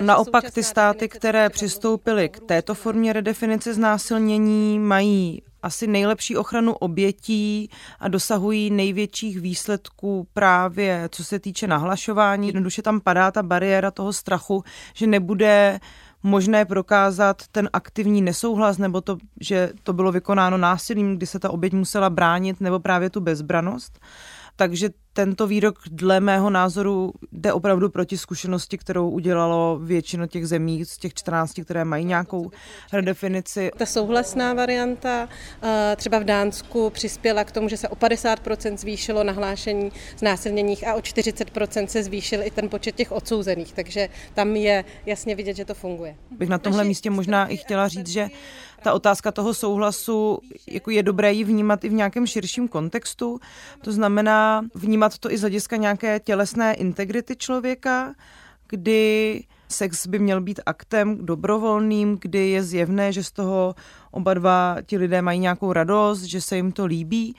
Naopak 0.01 0.51
ty 0.51 0.63
státy, 0.63 1.09
které 1.09 1.51
přistoupily 1.51 2.29
k 2.29 2.41
této 2.41 2.75
formě 2.75 3.13
redefinice 3.13 3.75
znásilnění, 3.75 4.79
mají 4.79 5.43
asi 5.63 5.87
nejlepší 5.87 6.37
ochranu 6.37 6.73
obětí 6.73 7.71
a 8.01 8.09
dosahují 8.09 8.71
největších 8.71 9.41
výsledků 9.41 10.27
právě 10.35 11.09
co 11.13 11.25
se 11.25 11.39
týče 11.39 11.67
nahlašování. 11.67 12.49
Jednoduše 12.49 12.83
tam 12.83 13.01
padá 13.01 13.31
ta 13.31 13.43
bariéra 13.43 13.91
toho 13.91 14.13
strachu, 14.13 14.65
že 14.95 15.07
nebude 15.07 15.81
možné 16.23 16.65
prokázat 16.65 17.43
ten 17.53 17.69
aktivní 17.73 18.23
nesouhlas 18.23 18.79
nebo 18.79 19.01
to, 19.01 19.19
že 19.41 19.73
to 19.83 19.93
bylo 19.93 20.13
vykonáno 20.13 20.59
násilím, 20.59 21.17
kdy 21.17 21.27
se 21.27 21.39
ta 21.39 21.51
oběť 21.51 21.73
musela 21.73 22.11
bránit, 22.11 22.61
nebo 22.61 22.81
právě 22.81 23.11
tu 23.11 23.21
bezbranost. 23.21 23.99
Takže 24.61 24.91
tento 25.13 25.47
výrok 25.47 25.79
dle 25.91 26.21
mého 26.21 26.51
názoru 26.51 27.13
jde 27.33 27.53
opravdu 27.53 27.89
proti 27.89 28.19
zkušenosti, 28.19 28.79
kterou 28.79 29.11
udělalo 29.11 29.79
většina 29.83 30.27
těch 30.27 30.47
zemí 30.47 30.85
z 30.85 30.99
těch 30.99 31.15
14, 31.15 31.61
které 31.65 31.85
mají 31.85 32.05
nějakou 32.05 32.51
redefinici. 32.93 33.71
Ta 33.77 33.87
souhlasná 33.87 34.55
varianta 34.55 35.29
eh, 35.63 35.97
třeba 35.97 36.19
v 36.19 36.25
Dánsku 36.25 36.91
přispěla 36.91 37.45
k 37.45 37.53
tomu, 37.53 37.69
že 37.69 37.77
se 37.77 37.89
o 37.89 37.95
50% 37.95 38.77
zvýšilo 38.77 39.25
nahlášení 39.25 39.93
znásilněních 40.19 40.89
a 40.89 40.95
o 40.95 40.99
40% 40.99 41.87
se 41.87 42.03
zvýšil 42.03 42.43
i 42.43 42.51
ten 42.51 42.69
počet 42.69 42.95
těch 42.95 43.13
odsouzených, 43.13 43.73
takže 43.73 44.09
tam 44.35 44.57
je 44.57 44.85
jasně 45.07 45.35
vidět, 45.35 45.57
že 45.57 45.65
to 45.65 45.75
funguje. 45.75 46.17
Bych 46.31 46.49
na 46.49 46.59
tomhle 46.59 46.85
místě 46.85 47.11
možná 47.11 47.47
i 47.47 47.57
chtěla 47.57 47.89
říct, 47.89 48.09
že 48.09 48.29
ta 48.83 48.93
otázka 48.93 49.33
toho 49.33 49.55
souhlasu, 49.55 50.39
jako 50.71 50.91
je 50.91 51.03
dobré 51.03 51.33
ji 51.33 51.45
vnímat 51.45 51.85
i 51.85 51.89
v 51.89 51.93
nějakém 51.93 52.27
širším 52.27 52.69
kontextu. 52.69 53.41
To 53.83 53.93
znamená 53.93 54.65
vnímat 54.75 55.19
to 55.19 55.33
i 55.33 55.39
z 55.39 55.41
hlediska 55.41 55.77
nějaké 55.77 56.21
tělesné 56.21 56.75
integrity 56.75 57.37
člověka, 57.37 58.15
kdy 58.69 59.43
sex 59.69 60.07
by 60.07 60.19
měl 60.19 60.41
být 60.41 60.61
aktem 60.67 61.27
dobrovolným, 61.27 62.19
kdy 62.21 62.51
je 62.51 62.63
zjevné, 62.63 63.13
že 63.13 63.25
z 63.25 63.33
toho 63.33 63.75
oba 64.11 64.35
dva 64.35 64.77
ti 64.87 64.99
lidé 64.99 65.23
mají 65.23 65.39
nějakou 65.39 65.73
radost, 65.73 66.23
že 66.23 66.41
se 66.41 66.57
jim 66.57 66.73
to 66.73 66.87
líbí. 66.87 67.37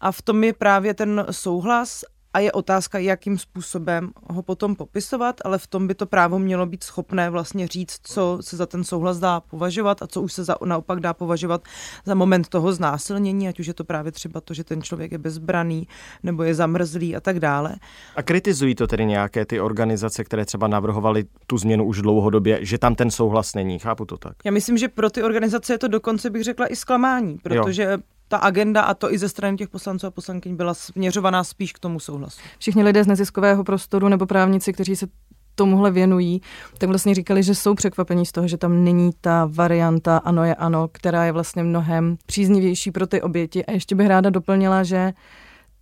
A 0.00 0.12
v 0.12 0.22
tom 0.22 0.44
je 0.44 0.52
právě 0.52 0.94
ten 0.94 1.26
souhlas 1.30 2.04
a 2.34 2.38
je 2.38 2.52
otázka, 2.52 2.98
jakým 2.98 3.38
způsobem 3.38 4.10
ho 4.30 4.42
potom 4.42 4.76
popisovat, 4.76 5.40
ale 5.44 5.58
v 5.58 5.66
tom 5.66 5.86
by 5.86 5.94
to 5.94 6.06
právo 6.06 6.38
mělo 6.38 6.66
být 6.66 6.84
schopné 6.84 7.30
vlastně 7.30 7.66
říct, 7.66 7.98
co 8.02 8.38
se 8.40 8.56
za 8.56 8.66
ten 8.66 8.84
souhlas 8.84 9.18
dá 9.18 9.40
považovat 9.40 10.02
a 10.02 10.06
co 10.06 10.22
už 10.22 10.32
se 10.32 10.44
za, 10.44 10.56
naopak 10.64 11.00
dá 11.00 11.14
považovat 11.14 11.62
za 12.04 12.14
moment 12.14 12.48
toho 12.48 12.72
znásilnění, 12.72 13.48
ať 13.48 13.60
už 13.60 13.66
je 13.66 13.74
to 13.74 13.84
právě 13.84 14.12
třeba 14.12 14.40
to, 14.40 14.54
že 14.54 14.64
ten 14.64 14.82
člověk 14.82 15.12
je 15.12 15.18
bezbraný 15.18 15.88
nebo 16.22 16.42
je 16.42 16.54
zamrzlý 16.54 17.16
a 17.16 17.20
tak 17.20 17.40
dále. 17.40 17.76
A 18.16 18.22
kritizují 18.22 18.74
to 18.74 18.86
tedy 18.86 19.06
nějaké 19.06 19.46
ty 19.46 19.60
organizace, 19.60 20.24
které 20.24 20.44
třeba 20.44 20.66
navrhovaly 20.66 21.24
tu 21.46 21.58
změnu 21.58 21.84
už 21.84 22.02
dlouhodobě, 22.02 22.58
že 22.62 22.78
tam 22.78 22.94
ten 22.94 23.10
souhlas 23.10 23.54
není. 23.54 23.78
Chápu 23.78 24.04
to 24.04 24.16
tak. 24.16 24.36
Já 24.44 24.50
myslím, 24.50 24.78
že 24.78 24.88
pro 24.88 25.10
ty 25.10 25.22
organizace 25.22 25.74
je 25.74 25.78
to 25.78 25.88
dokonce, 25.88 26.30
bych 26.30 26.44
řekla, 26.44 26.66
i 26.66 26.76
zklamání, 26.76 27.38
protože 27.42 27.82
jo 27.82 27.98
ta 28.32 28.38
agenda 28.38 28.82
a 28.82 28.94
to 28.94 29.12
i 29.12 29.18
ze 29.18 29.28
strany 29.28 29.56
těch 29.56 29.68
poslanců 29.68 30.06
a 30.06 30.10
poslankyň 30.10 30.56
byla 30.56 30.74
směřovaná 30.74 31.44
spíš 31.44 31.72
k 31.72 31.78
tomu 31.78 32.00
souhlasu. 32.00 32.40
Všichni 32.58 32.82
lidé 32.82 33.04
z 33.04 33.06
neziskového 33.06 33.64
prostoru 33.64 34.08
nebo 34.08 34.26
právníci, 34.26 34.72
kteří 34.72 34.96
se 34.96 35.06
tomuhle 35.54 35.90
věnují, 35.90 36.40
tak 36.78 36.88
vlastně 36.88 37.14
říkali, 37.14 37.42
že 37.42 37.54
jsou 37.54 37.74
překvapení 37.74 38.26
z 38.26 38.32
toho, 38.32 38.48
že 38.48 38.56
tam 38.56 38.84
není 38.84 39.10
ta 39.20 39.48
varianta 39.52 40.16
ano 40.16 40.44
je 40.44 40.54
ano, 40.54 40.88
která 40.92 41.24
je 41.24 41.32
vlastně 41.32 41.62
mnohem 41.62 42.16
příznivější 42.26 42.90
pro 42.90 43.06
ty 43.06 43.22
oběti. 43.22 43.66
A 43.66 43.72
ještě 43.72 43.94
bych 43.94 44.06
ráda 44.06 44.30
doplnila, 44.30 44.82
že 44.82 45.12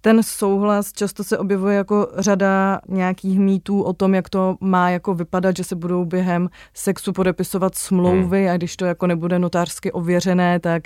ten 0.00 0.22
souhlas 0.22 0.92
často 0.92 1.24
se 1.24 1.38
objevuje 1.38 1.76
jako 1.76 2.08
řada 2.18 2.80
nějakých 2.88 3.38
mýtů 3.38 3.82
o 3.82 3.92
tom, 3.92 4.14
jak 4.14 4.28
to 4.28 4.56
má 4.60 4.90
jako 4.90 5.14
vypadat, 5.14 5.56
že 5.56 5.64
se 5.64 5.76
budou 5.76 6.04
během 6.04 6.48
sexu 6.74 7.12
podepisovat 7.12 7.74
smlouvy 7.74 8.42
hmm. 8.42 8.50
a 8.54 8.56
když 8.56 8.76
to 8.76 8.84
jako 8.84 9.06
nebude 9.06 9.38
notářsky 9.38 9.92
ověřené, 9.92 10.60
tak 10.60 10.82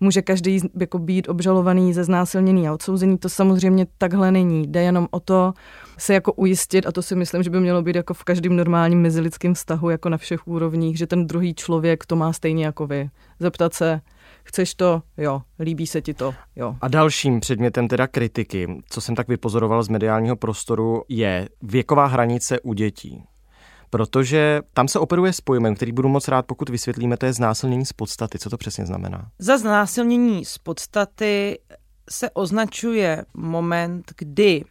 může 0.00 0.22
každý 0.22 0.60
jako 0.80 0.98
být 0.98 1.28
obžalovaný 1.28 1.94
ze 1.94 2.04
znásilnění 2.04 2.68
a 2.68 2.72
odsouzený. 2.72 3.18
To 3.18 3.28
samozřejmě 3.28 3.86
takhle 3.98 4.32
není. 4.32 4.66
Jde 4.66 4.82
jenom 4.82 5.08
o 5.10 5.20
to 5.20 5.52
se 5.98 6.14
jako 6.14 6.32
ujistit 6.32 6.86
a 6.86 6.92
to 6.92 7.02
si 7.02 7.16
myslím, 7.16 7.42
že 7.42 7.50
by 7.50 7.60
mělo 7.60 7.82
být 7.82 7.96
jako 7.96 8.14
v 8.14 8.24
každém 8.24 8.56
normálním 8.56 9.02
mezilidském 9.02 9.54
vztahu, 9.54 9.90
jako 9.90 10.08
na 10.08 10.16
všech 10.16 10.48
úrovních, 10.48 10.98
že 10.98 11.06
ten 11.06 11.26
druhý 11.26 11.54
člověk 11.54 12.06
to 12.06 12.16
má 12.16 12.32
stejně 12.32 12.64
jako 12.64 12.86
vy. 12.86 13.10
Zeptat 13.40 13.74
se, 13.74 14.00
Chceš 14.50 14.74
to? 14.74 15.02
Jo. 15.16 15.42
Líbí 15.58 15.86
se 15.86 16.02
ti 16.02 16.14
to? 16.14 16.34
Jo. 16.56 16.76
A 16.80 16.88
dalším 16.88 17.40
předmětem 17.40 17.88
teda 17.88 18.06
kritiky, 18.06 18.82
co 18.88 19.00
jsem 19.00 19.14
tak 19.14 19.28
vypozoroval 19.28 19.82
z 19.82 19.88
mediálního 19.88 20.36
prostoru, 20.36 21.02
je 21.08 21.48
věková 21.62 22.06
hranice 22.06 22.60
u 22.60 22.72
dětí. 22.72 23.24
Protože 23.90 24.60
tam 24.72 24.88
se 24.88 24.98
operuje 24.98 25.32
s 25.32 25.40
pojmem, 25.40 25.74
který 25.74 25.92
budu 25.92 26.08
moc 26.08 26.28
rád, 26.28 26.46
pokud 26.46 26.68
vysvětlíme, 26.68 27.16
to 27.16 27.26
je 27.26 27.32
znásilnění 27.32 27.86
z 27.86 27.92
podstaty. 27.92 28.38
Co 28.38 28.50
to 28.50 28.56
přesně 28.56 28.86
znamená? 28.86 29.30
Za 29.38 29.58
znásilnění 29.58 30.44
z 30.44 30.58
podstaty 30.58 31.58
se 32.10 32.30
označuje 32.30 33.24
moment, 33.34 34.12
kdy 34.18 34.64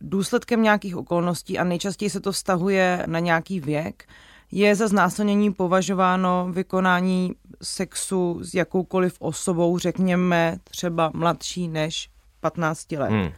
důsledkem 0.00 0.62
nějakých 0.62 0.96
okolností, 0.96 1.58
a 1.58 1.64
nejčastěji 1.64 2.10
se 2.10 2.20
to 2.20 2.32
vztahuje 2.32 3.02
na 3.06 3.18
nějaký 3.18 3.60
věk, 3.60 4.04
je 4.52 4.74
za 4.74 4.88
znásilnění 4.88 5.52
považováno 5.52 6.48
vykonání 6.52 7.34
sexu 7.62 8.38
s 8.42 8.54
jakoukoliv 8.54 9.16
osobou, 9.18 9.78
řekněme 9.78 10.58
třeba 10.64 11.10
mladší 11.14 11.68
než 11.68 12.10
15 12.40 12.92
let. 12.92 13.10
Hmm. 13.10 13.30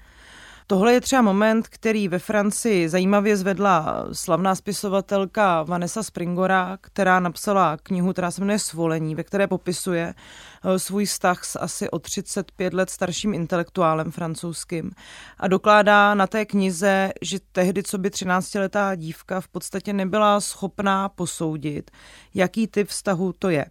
Tohle 0.71 0.93
je 0.93 1.01
třeba 1.01 1.23
moment, 1.23 1.69
který 1.69 2.09
ve 2.09 2.19
Francii 2.19 2.89
zajímavě 2.89 3.37
zvedla 3.37 4.07
slavná 4.13 4.55
spisovatelka 4.55 5.63
Vanessa 5.63 6.03
Springora, 6.03 6.79
která 6.81 7.21
napsala 7.21 7.77
knihu, 7.77 8.13
která 8.13 8.31
se 8.31 8.41
jmenuje 8.41 8.59
Svolení, 8.59 9.15
ve 9.15 9.25
které 9.25 9.47
popisuje 9.47 10.15
eh, 10.15 10.79
svůj 10.79 11.05
vztah 11.05 11.45
s 11.45 11.59
asi 11.59 11.91
o 11.91 11.99
35 11.99 12.75
let 12.75 12.91
starším 12.91 13.35
intelektuálem 13.35 14.11
francouzským. 14.11 14.91
A 15.39 15.49
dokládá 15.49 16.15
na 16.15 16.27
té 16.27 16.45
knize, 16.45 17.13
že 17.23 17.39
tehdy, 17.53 17.83
co 17.83 17.99
by 17.99 18.09
13-letá 18.09 18.95
dívka 18.95 19.41
v 19.41 19.49
podstatě 19.49 19.93
nebyla 19.93 20.41
schopná 20.41 21.09
posoudit, 21.09 21.91
jaký 22.35 22.67
typ 22.67 22.89
vztahu 22.89 23.33
to 23.39 23.49
je. 23.49 23.67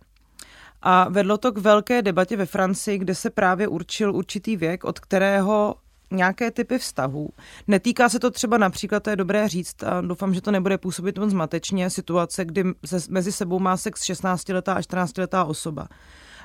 A 0.81 1.09
vedlo 1.09 1.37
to 1.37 1.51
k 1.51 1.57
velké 1.57 2.01
debatě 2.01 2.37
ve 2.37 2.45
Francii, 2.45 2.97
kde 2.97 3.15
se 3.15 3.29
právě 3.29 3.67
určil 3.67 4.15
určitý 4.15 4.57
věk, 4.57 4.83
od 4.83 4.99
kterého 4.99 5.75
nějaké 6.11 6.51
typy 6.51 6.77
vztahů. 6.77 7.29
Netýká 7.67 8.09
se 8.09 8.19
to 8.19 8.31
třeba 8.31 8.57
například, 8.57 9.03
to 9.03 9.09
je 9.09 9.15
dobré 9.15 9.47
říct, 9.47 9.83
a 9.83 10.01
doufám, 10.01 10.33
že 10.33 10.41
to 10.41 10.51
nebude 10.51 10.77
působit 10.77 11.17
moc 11.17 11.29
zmatečně, 11.29 11.89
situace, 11.89 12.45
kdy 12.45 12.63
mezi 13.09 13.31
sebou 13.31 13.59
má 13.59 13.77
sex 13.77 14.01
16-letá 14.01 14.73
a 14.73 14.81
14-letá 14.81 15.45
osoba. 15.45 15.87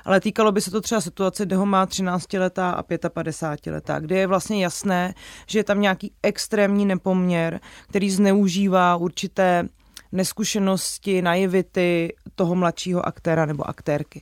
Ale 0.05 0.19
týkalo 0.19 0.51
by 0.51 0.61
se 0.61 0.71
to 0.71 0.81
třeba 0.81 1.01
situace, 1.01 1.45
kde 1.45 1.55
ho 1.55 1.65
má 1.65 1.85
13-letá 1.85 2.71
a 2.71 2.83
55-letá, 2.83 3.99
kde 3.99 4.17
je 4.17 4.27
vlastně 4.27 4.63
jasné, 4.63 5.13
že 5.47 5.59
je 5.59 5.63
tam 5.63 5.81
nějaký 5.81 6.11
extrémní 6.23 6.85
nepoměr, 6.85 7.59
který 7.89 8.11
zneužívá 8.11 8.95
určité 8.95 9.67
neskušenosti, 10.11 11.21
naivity 11.21 12.13
toho 12.35 12.55
mladšího 12.55 13.07
aktéra 13.07 13.45
nebo 13.45 13.69
aktérky. 13.69 14.21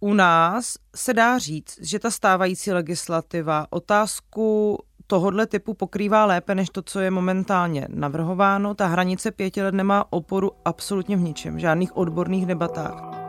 U 0.00 0.14
nás 0.14 0.74
se 0.96 1.14
dá 1.14 1.38
říct, 1.38 1.78
že 1.80 1.98
ta 1.98 2.10
stávající 2.10 2.72
legislativa 2.72 3.66
otázku 3.70 4.78
tohodle 5.06 5.46
typu 5.46 5.74
pokrývá 5.74 6.24
lépe 6.24 6.54
než 6.54 6.70
to, 6.70 6.82
co 6.82 7.00
je 7.00 7.10
momentálně 7.10 7.86
navrhováno. 7.88 8.74
Ta 8.74 8.86
hranice 8.86 9.30
pěti 9.30 9.62
let 9.62 9.74
nemá 9.74 10.12
oporu 10.12 10.50
absolutně 10.64 11.16
v 11.16 11.20
ničem, 11.20 11.56
v 11.56 11.58
žádných 11.58 11.96
odborných 11.96 12.46
debatách. 12.46 13.22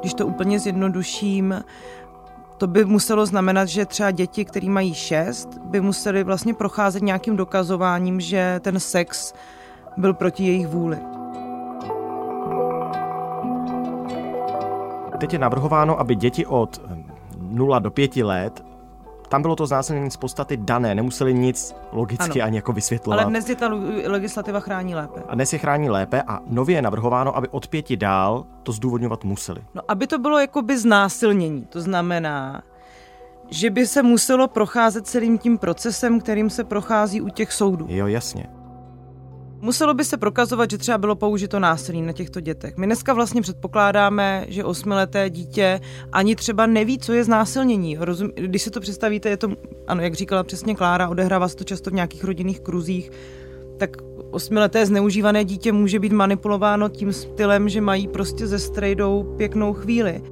Když 0.00 0.14
to 0.14 0.26
úplně 0.26 0.58
zjednoduším, 0.58 1.64
to 2.58 2.66
by 2.66 2.84
muselo 2.84 3.26
znamenat, 3.26 3.68
že 3.68 3.86
třeba 3.86 4.10
děti, 4.10 4.44
které 4.44 4.68
mají 4.68 4.94
šest, 4.94 5.48
by 5.58 5.80
museli 5.80 6.24
vlastně 6.24 6.54
procházet 6.54 7.02
nějakým 7.02 7.36
dokazováním, 7.36 8.20
že 8.20 8.60
ten 8.62 8.80
sex 8.80 9.32
byl 9.96 10.14
proti 10.14 10.44
jejich 10.44 10.66
vůli. 10.66 11.19
Teď 15.20 15.32
je 15.32 15.38
navrhováno, 15.38 16.00
aby 16.00 16.14
děti 16.14 16.46
od 16.46 16.80
0 17.38 17.78
do 17.78 17.90
5 17.90 18.16
let 18.16 18.64
tam 19.30 19.42
bylo 19.42 19.56
to 19.56 19.66
znásilnění 19.66 20.10
z 20.10 20.16
podstaty 20.16 20.56
dané, 20.56 20.94
nemuseli 20.94 21.34
nic 21.34 21.74
logicky 21.92 22.40
ano. 22.40 22.46
ani 22.46 22.56
jako 22.56 22.72
vysvětlovat. 22.72 23.22
Ale 23.22 23.30
dnes 23.30 23.48
je 23.48 23.56
ta 23.56 23.70
legislativa 24.06 24.60
chrání 24.60 24.94
lépe. 24.94 25.22
A 25.28 25.34
dnes 25.34 25.52
je 25.52 25.58
chrání 25.58 25.90
lépe 25.90 26.22
a 26.22 26.40
nově 26.46 26.76
je 26.76 26.82
navrhováno, 26.82 27.36
aby 27.36 27.48
od 27.48 27.68
pěti 27.68 27.96
dál 27.96 28.46
to 28.62 28.72
zdůvodňovat 28.72 29.24
museli. 29.24 29.60
No, 29.74 29.82
aby 29.88 30.06
to 30.06 30.18
bylo 30.18 30.38
jakoby 30.38 30.78
znásilnění, 30.78 31.64
to 31.64 31.80
znamená, 31.80 32.62
že 33.50 33.70
by 33.70 33.86
se 33.86 34.02
muselo 34.02 34.48
procházet 34.48 35.06
celým 35.06 35.38
tím 35.38 35.58
procesem, 35.58 36.20
kterým 36.20 36.50
se 36.50 36.64
prochází 36.64 37.20
u 37.20 37.28
těch 37.28 37.52
soudů. 37.52 37.86
Jo, 37.88 38.06
jasně. 38.06 38.46
Muselo 39.62 39.94
by 39.94 40.04
se 40.04 40.16
prokazovat, 40.16 40.70
že 40.70 40.78
třeba 40.78 40.98
bylo 40.98 41.16
použito 41.16 41.58
násilí 41.58 42.02
na 42.02 42.12
těchto 42.12 42.40
dětech. 42.40 42.76
My 42.76 42.86
dneska 42.86 43.14
vlastně 43.14 43.42
předpokládáme, 43.42 44.44
že 44.48 44.64
osmileté 44.64 45.30
dítě 45.30 45.80
ani 46.12 46.36
třeba 46.36 46.66
neví, 46.66 46.98
co 46.98 47.12
je 47.12 47.24
znásilnění. 47.24 47.96
Rozum, 48.00 48.30
když 48.34 48.62
si 48.62 48.70
to 48.70 48.80
představíte, 48.80 49.28
je 49.28 49.36
to, 49.36 49.48
ano, 49.86 50.02
jak 50.02 50.14
říkala 50.14 50.42
přesně 50.42 50.74
Klára, 50.74 51.08
odehrává 51.08 51.48
se 51.48 51.56
to 51.56 51.64
často 51.64 51.90
v 51.90 51.94
nějakých 51.94 52.24
rodinných 52.24 52.60
kruzích, 52.60 53.10
tak 53.78 53.96
osmileté 54.30 54.86
zneužívané 54.86 55.44
dítě 55.44 55.72
může 55.72 55.98
být 55.98 56.12
manipulováno 56.12 56.88
tím 56.88 57.12
stylem, 57.12 57.68
že 57.68 57.80
mají 57.80 58.08
prostě 58.08 58.46
ze 58.46 58.58
strejdou 58.58 59.34
pěknou 59.36 59.72
chvíli. 59.72 60.22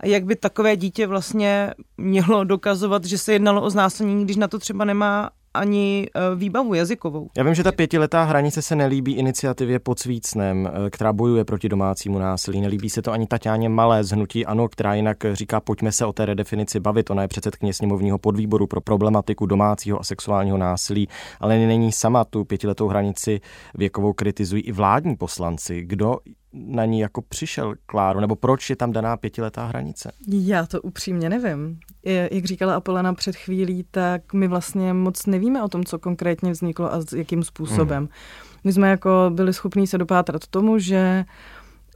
A 0.00 0.06
jak 0.06 0.24
by 0.24 0.36
takové 0.36 0.76
dítě 0.76 1.06
vlastně 1.06 1.74
mělo 1.96 2.44
dokazovat, 2.44 3.04
že 3.04 3.18
se 3.18 3.32
jednalo 3.32 3.62
o 3.62 3.70
znásilnění, 3.70 4.24
když 4.24 4.36
na 4.36 4.48
to 4.48 4.58
třeba 4.58 4.84
nemá 4.84 5.30
ani 5.56 6.06
eh, 6.14 6.34
výbavu 6.34 6.74
jazykovou. 6.74 7.28
Já 7.36 7.44
vím, 7.44 7.54
že 7.54 7.64
ta 7.64 7.72
pětiletá 7.72 8.24
hranice 8.24 8.62
se 8.62 8.76
nelíbí 8.76 9.12
iniciativě 9.12 9.78
pod 9.78 9.98
Svícnem, 9.98 10.70
eh, 10.86 10.90
která 10.90 11.12
bojuje 11.12 11.44
proti 11.44 11.68
domácímu 11.68 12.18
násilí. 12.18 12.60
Nelíbí 12.60 12.90
se 12.90 13.02
to 13.02 13.12
ani 13.12 13.26
Tatiáně 13.26 13.68
Malé 13.68 14.04
z 14.04 14.10
Hnutí 14.10 14.46
Ano, 14.46 14.68
která 14.68 14.94
jinak 14.94 15.16
říká, 15.32 15.60
pojďme 15.60 15.92
se 15.92 16.06
o 16.06 16.12
té 16.12 16.26
redefinici 16.26 16.80
bavit. 16.80 17.10
Ona 17.10 17.22
je 17.22 17.28
předsedkyně 17.28 17.72
sněmovního 17.72 18.18
podvýboru 18.18 18.66
pro 18.66 18.80
problematiku 18.80 19.46
domácího 19.46 20.00
a 20.00 20.04
sexuálního 20.04 20.58
násilí, 20.58 21.08
ale 21.40 21.58
není 21.58 21.92
sama 21.92 22.24
tu 22.24 22.44
pětiletou 22.44 22.88
hranici 22.88 23.40
věkovou 23.74 24.12
kritizují 24.12 24.62
i 24.62 24.72
vládní 24.72 25.16
poslanci. 25.16 25.82
Kdo 25.84 26.16
na 26.56 26.84
ní 26.84 27.00
jako 27.00 27.22
přišel, 27.22 27.74
Kláro, 27.86 28.20
nebo 28.20 28.36
proč 28.36 28.70
je 28.70 28.76
tam 28.76 28.92
daná 28.92 29.16
pětiletá 29.16 29.66
hranice? 29.66 30.12
Já 30.28 30.66
to 30.66 30.82
upřímně 30.82 31.28
nevím. 31.28 31.78
Jak 32.30 32.44
říkala 32.44 32.74
Apolena 32.74 33.14
před 33.14 33.36
chvílí, 33.36 33.84
tak 33.90 34.32
my 34.32 34.48
vlastně 34.48 34.92
moc 34.92 35.26
nevíme 35.26 35.62
o 35.62 35.68
tom, 35.68 35.84
co 35.84 35.98
konkrétně 35.98 36.52
vzniklo 36.52 36.92
a 36.92 37.00
s 37.00 37.12
jakým 37.12 37.42
způsobem. 37.42 37.98
Hmm. 38.02 38.08
My 38.64 38.72
jsme 38.72 38.90
jako 38.90 39.30
byli 39.34 39.52
schopní 39.52 39.86
se 39.86 39.98
dopátrat 39.98 40.46
tomu, 40.46 40.78
že 40.78 41.24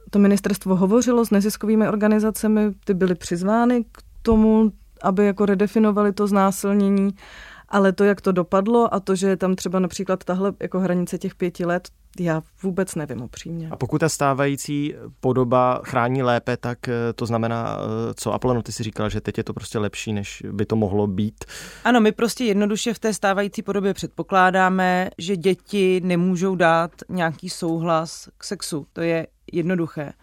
to 0.09 0.19
ministerstvo 0.19 0.75
hovořilo 0.75 1.25
s 1.25 1.31
neziskovými 1.31 1.87
organizacemi, 1.87 2.61
ty 2.83 2.93
byly 2.93 3.15
přizvány 3.15 3.83
k 3.91 4.01
tomu, 4.21 4.71
aby 5.01 5.25
jako 5.25 5.45
redefinovali 5.45 6.13
to 6.13 6.27
znásilnění, 6.27 7.15
ale 7.71 7.91
to, 7.91 8.03
jak 8.03 8.21
to 8.21 8.31
dopadlo 8.31 8.93
a 8.93 8.99
to, 8.99 9.15
že 9.15 9.27
je 9.27 9.37
tam 9.37 9.55
třeba 9.55 9.79
například 9.79 10.23
tahle 10.23 10.53
jako 10.59 10.79
hranice 10.79 11.17
těch 11.17 11.35
pěti 11.35 11.65
let, 11.65 11.89
já 12.19 12.41
vůbec 12.63 12.95
nevím 12.95 13.21
upřímně. 13.21 13.69
A 13.71 13.75
pokud 13.75 13.97
ta 13.97 14.09
stávající 14.09 14.95
podoba 15.19 15.81
chrání 15.85 16.23
lépe, 16.23 16.57
tak 16.57 16.87
eh, 16.87 16.93
to 17.15 17.25
znamená, 17.25 17.77
eh, 17.79 18.13
co 18.13 18.33
Apollo, 18.33 18.61
ty 18.61 18.71
si 18.71 18.83
říkal, 18.83 19.09
že 19.09 19.21
teď 19.21 19.37
je 19.37 19.43
to 19.43 19.53
prostě 19.53 19.79
lepší, 19.79 20.13
než 20.13 20.43
by 20.51 20.65
to 20.65 20.75
mohlo 20.75 21.07
být? 21.07 21.45
Ano, 21.83 22.01
my 22.01 22.11
prostě 22.11 22.43
jednoduše 22.43 22.93
v 22.93 22.99
té 22.99 23.13
stávající 23.13 23.61
podobě 23.61 23.93
předpokládáme, 23.93 25.09
že 25.17 25.37
děti 25.37 26.01
nemůžou 26.03 26.55
dát 26.55 26.91
nějaký 27.09 27.49
souhlas 27.49 28.29
k 28.37 28.43
sexu. 28.43 28.87
To 28.93 29.01
je 29.01 29.27
jednoduché. 29.53 30.13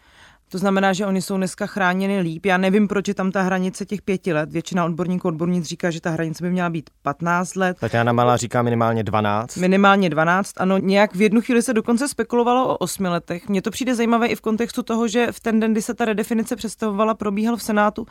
To 0.48 0.58
znamená, 0.58 0.92
že 0.92 1.06
oni 1.06 1.22
jsou 1.22 1.36
dneska 1.36 1.66
chráněni 1.66 2.20
líp. 2.20 2.46
Já 2.46 2.56
nevím, 2.56 2.88
proč 2.88 3.08
je 3.08 3.14
tam 3.14 3.32
ta 3.32 3.42
hranice 3.42 3.86
těch 3.86 4.02
pěti 4.02 4.32
let. 4.32 4.52
Většina 4.52 4.84
odborníků 4.84 5.28
odbornic 5.28 5.64
říká, 5.64 5.90
že 5.90 6.00
ta 6.00 6.10
hranice 6.10 6.44
by 6.44 6.50
měla 6.50 6.70
být 6.70 6.90
15 7.02 7.56
let. 7.56 7.76
Tatiana 7.80 8.12
Malá 8.12 8.36
říká 8.36 8.62
minimálně 8.62 9.02
12. 9.02 9.56
Minimálně 9.56 10.10
12, 10.10 10.52
ano. 10.56 10.78
Nějak 10.78 11.14
v 11.14 11.22
jednu 11.22 11.40
chvíli 11.40 11.62
se 11.62 11.74
dokonce 11.74 12.08
spekulovalo 12.08 12.68
o 12.68 12.76
8 12.76 13.04
letech. 13.04 13.48
Mně 13.48 13.62
to 13.62 13.70
přijde 13.70 13.94
zajímavé 13.94 14.26
i 14.26 14.34
v 14.34 14.40
kontextu 14.40 14.82
toho, 14.82 15.08
že 15.08 15.32
v 15.32 15.40
ten 15.40 15.60
den, 15.60 15.72
kdy 15.72 15.82
se 15.82 15.94
ta 15.94 16.04
redefinice 16.04 16.56
představovala, 16.56 17.14
probíhal 17.14 17.56
v 17.56 17.62
Senátu 17.62 18.06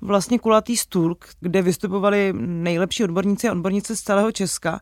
vlastně 0.00 0.38
kulatý 0.38 0.76
stůl, 0.76 1.16
kde 1.40 1.62
vystupovali 1.62 2.32
nejlepší 2.38 3.04
odborníci 3.04 3.48
a 3.48 3.52
odbornice 3.52 3.96
z 3.96 4.00
celého 4.00 4.32
Česka. 4.32 4.80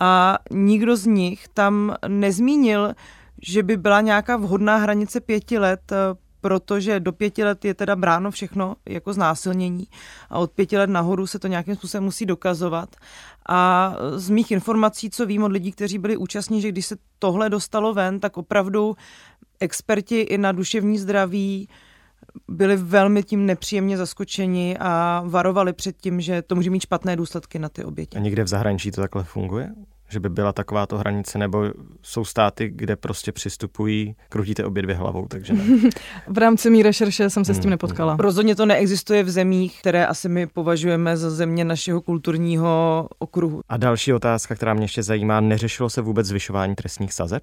A 0.00 0.38
nikdo 0.50 0.96
z 0.96 1.06
nich 1.06 1.48
tam 1.54 1.94
nezmínil, 2.08 2.94
že 3.42 3.62
by 3.62 3.76
byla 3.76 4.00
nějaká 4.00 4.36
vhodná 4.36 4.76
hranice 4.76 5.20
pěti 5.20 5.58
let 5.58 5.92
protože 6.44 7.00
do 7.00 7.12
pěti 7.12 7.44
let 7.44 7.64
je 7.64 7.74
teda 7.74 7.96
bráno 7.96 8.30
všechno 8.30 8.76
jako 8.88 9.12
znásilnění 9.12 9.86
a 10.30 10.38
od 10.38 10.50
pěti 10.52 10.78
let 10.78 10.90
nahoru 10.90 11.26
se 11.26 11.38
to 11.38 11.46
nějakým 11.48 11.76
způsobem 11.76 12.04
musí 12.04 12.26
dokazovat. 12.26 12.96
A 13.48 13.92
z 14.16 14.30
mých 14.30 14.50
informací, 14.50 15.10
co 15.10 15.26
vím 15.26 15.42
od 15.42 15.52
lidí, 15.52 15.72
kteří 15.72 15.98
byli 15.98 16.16
účastní, 16.16 16.60
že 16.60 16.68
když 16.68 16.86
se 16.86 16.96
tohle 17.18 17.50
dostalo 17.50 17.94
ven, 17.94 18.20
tak 18.20 18.36
opravdu 18.36 18.96
experti 19.60 20.20
i 20.20 20.38
na 20.38 20.52
duševní 20.52 20.98
zdraví 20.98 21.68
byli 22.48 22.76
velmi 22.76 23.22
tím 23.22 23.46
nepříjemně 23.46 23.96
zaskočeni 23.96 24.76
a 24.80 25.22
varovali 25.26 25.72
před 25.72 25.96
tím, 25.96 26.20
že 26.20 26.42
to 26.42 26.54
může 26.54 26.70
mít 26.70 26.82
špatné 26.82 27.16
důsledky 27.16 27.58
na 27.58 27.68
ty 27.68 27.84
oběti. 27.84 28.16
A 28.16 28.20
někde 28.20 28.44
v 28.44 28.48
zahraničí 28.48 28.90
to 28.90 29.00
takhle 29.00 29.24
funguje? 29.24 29.72
Že 30.08 30.20
by 30.20 30.28
byla 30.28 30.52
takováto 30.52 30.98
hranice, 30.98 31.38
nebo 31.38 31.64
jsou 32.02 32.24
státy, 32.24 32.68
kde 32.74 32.96
prostě 32.96 33.32
přistupují, 33.32 34.16
krutíte 34.28 34.64
obě 34.64 34.82
dvě 34.82 34.94
hlavou, 34.94 35.26
takže 35.28 35.52
ne. 35.52 35.64
v 36.26 36.38
rámci 36.38 36.70
mý 36.70 36.82
rešerše 36.82 37.30
jsem 37.30 37.44
se 37.44 37.54
s 37.54 37.56
tím 37.56 37.62
hmm, 37.62 37.70
nepotkala. 37.70 38.12
Hmm. 38.12 38.20
Rozhodně 38.20 38.56
to 38.56 38.66
neexistuje 38.66 39.22
v 39.22 39.30
zemích, 39.30 39.80
které 39.80 40.06
asi 40.06 40.28
my 40.28 40.46
považujeme 40.46 41.16
za 41.16 41.30
země 41.30 41.64
našeho 41.64 42.00
kulturního 42.00 43.08
okruhu. 43.18 43.60
A 43.68 43.76
další 43.76 44.12
otázka, 44.12 44.54
která 44.54 44.74
mě 44.74 44.84
ještě 44.84 45.02
zajímá, 45.02 45.40
neřešilo 45.40 45.90
se 45.90 46.00
vůbec 46.00 46.26
zvyšování 46.26 46.74
trestních 46.74 47.12
sazeb? 47.12 47.42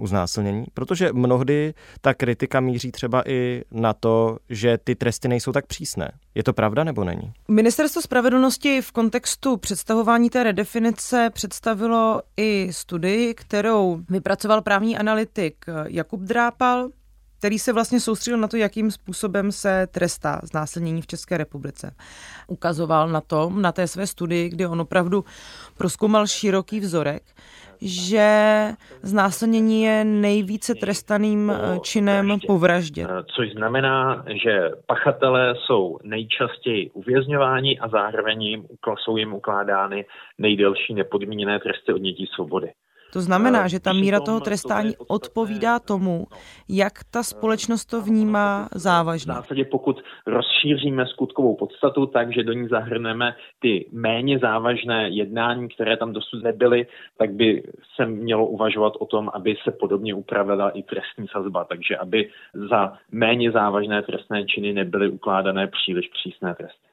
U 0.00 0.06
znásilnění, 0.06 0.64
protože 0.74 1.12
mnohdy 1.12 1.74
ta 2.00 2.14
kritika 2.14 2.60
míří 2.60 2.92
třeba 2.92 3.22
i 3.26 3.62
na 3.70 3.92
to, 3.92 4.38
že 4.48 4.78
ty 4.78 4.94
tresty 4.94 5.28
nejsou 5.28 5.52
tak 5.52 5.66
přísné. 5.66 6.12
Je 6.34 6.42
to 6.42 6.52
pravda 6.52 6.84
nebo 6.84 7.04
není? 7.04 7.32
Ministerstvo 7.48 8.02
spravedlnosti 8.02 8.82
v 8.82 8.92
kontextu 8.92 9.56
představování 9.56 10.30
té 10.30 10.42
redefinice 10.42 11.30
představilo 11.32 12.22
i 12.36 12.68
studii, 12.70 13.34
kterou 13.34 14.00
vypracoval 14.10 14.62
právní 14.62 14.98
analytik 14.98 15.64
Jakub 15.86 16.20
Drápal, 16.20 16.88
který 17.40 17.58
se 17.58 17.72
vlastně 17.72 18.00
soustředil 18.00 18.38
na 18.38 18.48
to, 18.48 18.56
jakým 18.56 18.90
způsobem 18.90 19.52
se 19.52 19.86
trestá 19.86 20.40
znásilnění 20.42 21.02
v 21.02 21.06
České 21.06 21.36
republice. 21.36 21.94
Ukazoval 22.48 23.08
na 23.08 23.20
to, 23.20 23.50
na 23.50 23.72
té 23.72 23.86
své 23.86 24.06
studii, 24.06 24.48
kdy 24.48 24.66
on 24.66 24.80
opravdu 24.80 25.24
proskoumal 25.78 26.26
široký 26.26 26.80
vzorek, 26.80 27.22
že 27.82 28.28
znásilnění 29.02 29.82
je 29.82 30.04
nejvíce 30.04 30.74
trestaným 30.74 31.50
eh, 31.50 31.78
činem 31.80 32.38
po 32.46 32.58
vraždě. 32.58 33.06
Eh, 33.10 33.24
což 33.36 33.52
znamená, 33.52 34.24
že 34.42 34.70
pachatelé 34.86 35.54
jsou 35.56 35.98
nejčastěji 36.02 36.90
uvězňováni 36.90 37.78
a 37.78 37.88
zároveň 37.88 38.42
jim, 38.42 38.66
jsou 39.04 39.16
jim 39.16 39.34
ukládány 39.34 40.04
nejdelší 40.38 40.94
nepodmíněné 40.94 41.60
tresty 41.60 41.92
odnětí 41.92 42.26
svobody. 42.34 42.72
To 43.12 43.20
znamená, 43.20 43.68
že 43.68 43.80
ta 43.80 43.92
míra 43.92 44.20
toho 44.20 44.40
trestání 44.40 44.94
odpovídá 45.08 45.78
tomu, 45.78 46.26
jak 46.68 46.92
ta 47.10 47.22
společnost 47.22 47.84
to 47.84 48.02
vnímá 48.02 48.68
závažně. 48.74 49.32
V 49.32 49.36
zásadě 49.36 49.64
pokud 49.64 50.02
rozšíříme 50.26 51.06
skutkovou 51.06 51.56
podstatu 51.56 52.06
tak, 52.06 52.34
že 52.34 52.42
do 52.42 52.52
ní 52.52 52.68
zahrneme 52.68 53.34
ty 53.60 53.88
méně 53.92 54.38
závažné 54.38 55.08
jednání, 55.08 55.68
které 55.68 55.96
tam 55.96 56.12
dosud 56.12 56.42
nebyly, 56.42 56.86
tak 57.18 57.32
by 57.32 57.62
se 57.96 58.06
mělo 58.06 58.46
uvažovat 58.46 58.92
o 58.98 59.06
tom, 59.06 59.30
aby 59.34 59.56
se 59.64 59.70
podobně 59.70 60.14
upravila 60.14 60.70
i 60.70 60.82
trestní 60.82 61.28
sazba, 61.28 61.64
takže 61.64 61.96
aby 61.96 62.30
za 62.70 62.92
méně 63.12 63.50
závažné 63.50 64.02
trestné 64.02 64.44
činy 64.44 64.72
nebyly 64.72 65.08
ukládané 65.08 65.66
příliš 65.66 66.08
přísné 66.08 66.54
tresty. 66.54 66.89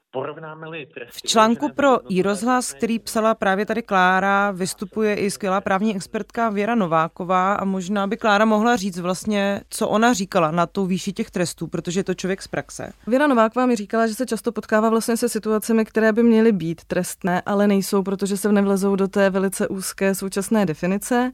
V 1.10 1.22
článku 1.22 1.72
pro 1.72 2.12
i 2.12 2.22
rozhlas, 2.22 2.72
který 2.72 2.98
psala 2.98 3.34
právě 3.34 3.66
tady 3.66 3.82
Klára, 3.82 4.50
vystupuje 4.50 5.14
i 5.14 5.30
skvělá 5.30 5.60
právní 5.60 5.96
expertka 5.96 6.48
Věra 6.48 6.74
Nováková 6.74 7.54
a 7.54 7.64
možná 7.64 8.06
by 8.06 8.16
Klára 8.16 8.44
mohla 8.44 8.76
říct 8.76 8.98
vlastně, 8.98 9.60
co 9.70 9.88
ona 9.88 10.12
říkala 10.12 10.50
na 10.50 10.66
tu 10.66 10.86
výši 10.86 11.12
těch 11.12 11.30
trestů, 11.30 11.66
protože 11.66 12.00
je 12.00 12.04
to 12.04 12.14
člověk 12.14 12.42
z 12.42 12.48
praxe. 12.48 12.92
Věra 13.06 13.26
Nováková 13.26 13.66
mi 13.66 13.76
říkala, 13.76 14.06
že 14.06 14.14
se 14.14 14.26
často 14.26 14.52
potkává 14.52 14.90
vlastně 14.90 15.16
se 15.16 15.28
situacemi, 15.28 15.84
které 15.84 16.12
by 16.12 16.22
měly 16.22 16.52
být 16.52 16.84
trestné, 16.84 17.42
ale 17.46 17.66
nejsou, 17.66 18.02
protože 18.02 18.36
se 18.36 18.52
nevlezou 18.52 18.96
do 18.96 19.08
té 19.08 19.30
velice 19.30 19.68
úzké 19.68 20.14
současné 20.14 20.66
definice. 20.66 21.32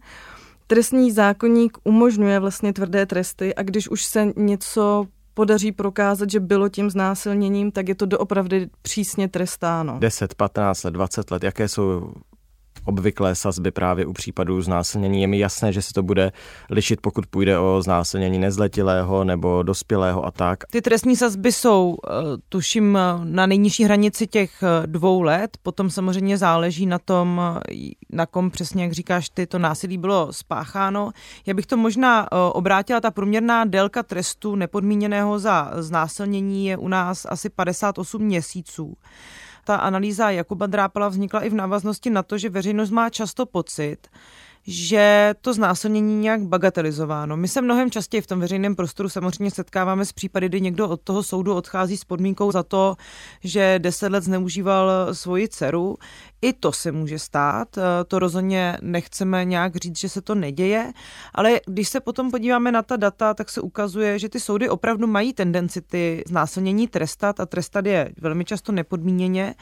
Trestní 0.66 1.12
zákonník 1.12 1.78
umožňuje 1.84 2.40
vlastně 2.40 2.72
tvrdé 2.72 3.06
tresty 3.06 3.54
a 3.54 3.62
když 3.62 3.88
už 3.88 4.04
se 4.04 4.32
něco 4.36 5.06
podaří 5.34 5.72
prokázat, 5.72 6.30
že 6.30 6.40
bylo 6.40 6.68
tím 6.68 6.90
znásilněním, 6.90 7.72
tak 7.72 7.88
je 7.88 7.94
to 7.94 8.06
doopravdy 8.06 8.68
přísně 8.82 9.28
trestáno. 9.28 9.98
10, 9.98 10.34
15 10.34 10.84
let, 10.84 10.90
20 10.90 11.30
let, 11.30 11.44
jaké 11.44 11.68
jsou 11.68 12.12
obvyklé 12.84 13.34
sazby 13.34 13.70
právě 13.70 14.06
u 14.06 14.12
případů 14.12 14.62
znásilnění. 14.62 15.20
Je 15.20 15.26
mi 15.26 15.38
jasné, 15.38 15.72
že 15.72 15.82
se 15.82 15.92
to 15.92 16.02
bude 16.02 16.32
lišit, 16.70 17.00
pokud 17.00 17.26
půjde 17.26 17.58
o 17.58 17.82
znásilnění 17.82 18.38
nezletilého 18.38 19.24
nebo 19.24 19.62
dospělého 19.62 20.24
a 20.26 20.30
tak. 20.30 20.64
Ty 20.70 20.82
trestní 20.82 21.16
sazby 21.16 21.52
jsou, 21.52 21.96
eh, 22.06 22.10
tuším, 22.48 22.98
na 23.24 23.46
nejnižší 23.46 23.84
hranici 23.84 24.26
těch 24.26 24.62
eh, 24.62 24.86
dvou 24.86 25.22
let, 25.22 25.56
potom 25.62 25.90
samozřejmě 25.90 26.38
záleží 26.38 26.86
na 26.86 26.98
tom, 26.98 27.40
eh, 27.70 27.90
na 28.10 28.26
kom 28.26 28.50
přesně, 28.50 28.82
jak 28.82 28.92
říkáš 28.92 29.28
ty, 29.28 29.46
to 29.46 29.58
násilí 29.58 29.98
bylo 29.98 30.32
spácháno. 30.32 31.10
Já 31.46 31.54
bych 31.54 31.66
to 31.66 31.76
možná 31.76 32.32
obrátila, 32.32 33.00
ta 33.00 33.10
průměrná 33.10 33.64
délka 33.64 34.02
trestu 34.02 34.54
nepodmíněného 34.54 35.38
za 35.38 35.70
znásilnění 35.76 36.66
je 36.66 36.76
u 36.76 36.88
nás 36.88 37.26
asi 37.28 37.50
58 37.50 38.22
měsíců 38.22 38.94
ta 39.64 39.76
analýza 39.76 40.30
Jakuba 40.30 40.66
Drápala 40.66 41.08
vznikla 41.08 41.40
i 41.40 41.48
v 41.48 41.54
návaznosti 41.54 42.10
na 42.10 42.22
to, 42.22 42.38
že 42.38 42.48
veřejnost 42.48 42.90
má 42.90 43.10
často 43.10 43.46
pocit, 43.46 44.08
že 44.66 45.34
to 45.40 45.52
znásilnění 45.54 46.20
nějak 46.20 46.42
bagatelizováno. 46.42 47.36
My 47.36 47.48
se 47.48 47.62
mnohem 47.62 47.90
častěji 47.90 48.20
v 48.20 48.26
tom 48.26 48.40
veřejném 48.40 48.76
prostoru 48.76 49.08
samozřejmě 49.08 49.50
setkáváme 49.50 50.04
s 50.04 50.12
případy, 50.12 50.48
kdy 50.48 50.60
někdo 50.60 50.88
od 50.88 51.00
toho 51.00 51.22
soudu 51.22 51.54
odchází 51.54 51.96
s 51.96 52.04
podmínkou 52.04 52.52
za 52.52 52.62
to, 52.62 52.96
že 53.44 53.78
deset 53.78 54.12
let 54.12 54.24
zneužíval 54.24 55.14
svoji 55.14 55.48
dceru. 55.48 55.96
I 56.42 56.52
to 56.52 56.72
se 56.72 56.92
může 56.92 57.18
stát, 57.18 57.68
to 58.08 58.18
rozhodně 58.18 58.78
nechceme 58.82 59.44
nějak 59.44 59.76
říct, 59.76 59.98
že 59.98 60.08
se 60.08 60.20
to 60.22 60.34
neděje, 60.34 60.92
ale 61.34 61.60
když 61.66 61.88
se 61.88 62.00
potom 62.00 62.30
podíváme 62.30 62.72
na 62.72 62.82
ta 62.82 62.96
data, 62.96 63.34
tak 63.34 63.50
se 63.50 63.60
ukazuje, 63.60 64.18
že 64.18 64.28
ty 64.28 64.40
soudy 64.40 64.68
opravdu 64.68 65.06
mají 65.06 65.32
tendenci 65.32 65.80
ty 65.80 66.24
znásilnění 66.26 66.88
trestat 66.88 67.40
a 67.40 67.46
trestat 67.46 67.86
je 67.86 68.12
velmi 68.20 68.44
často 68.44 68.72
nepodmíněně 68.72 69.54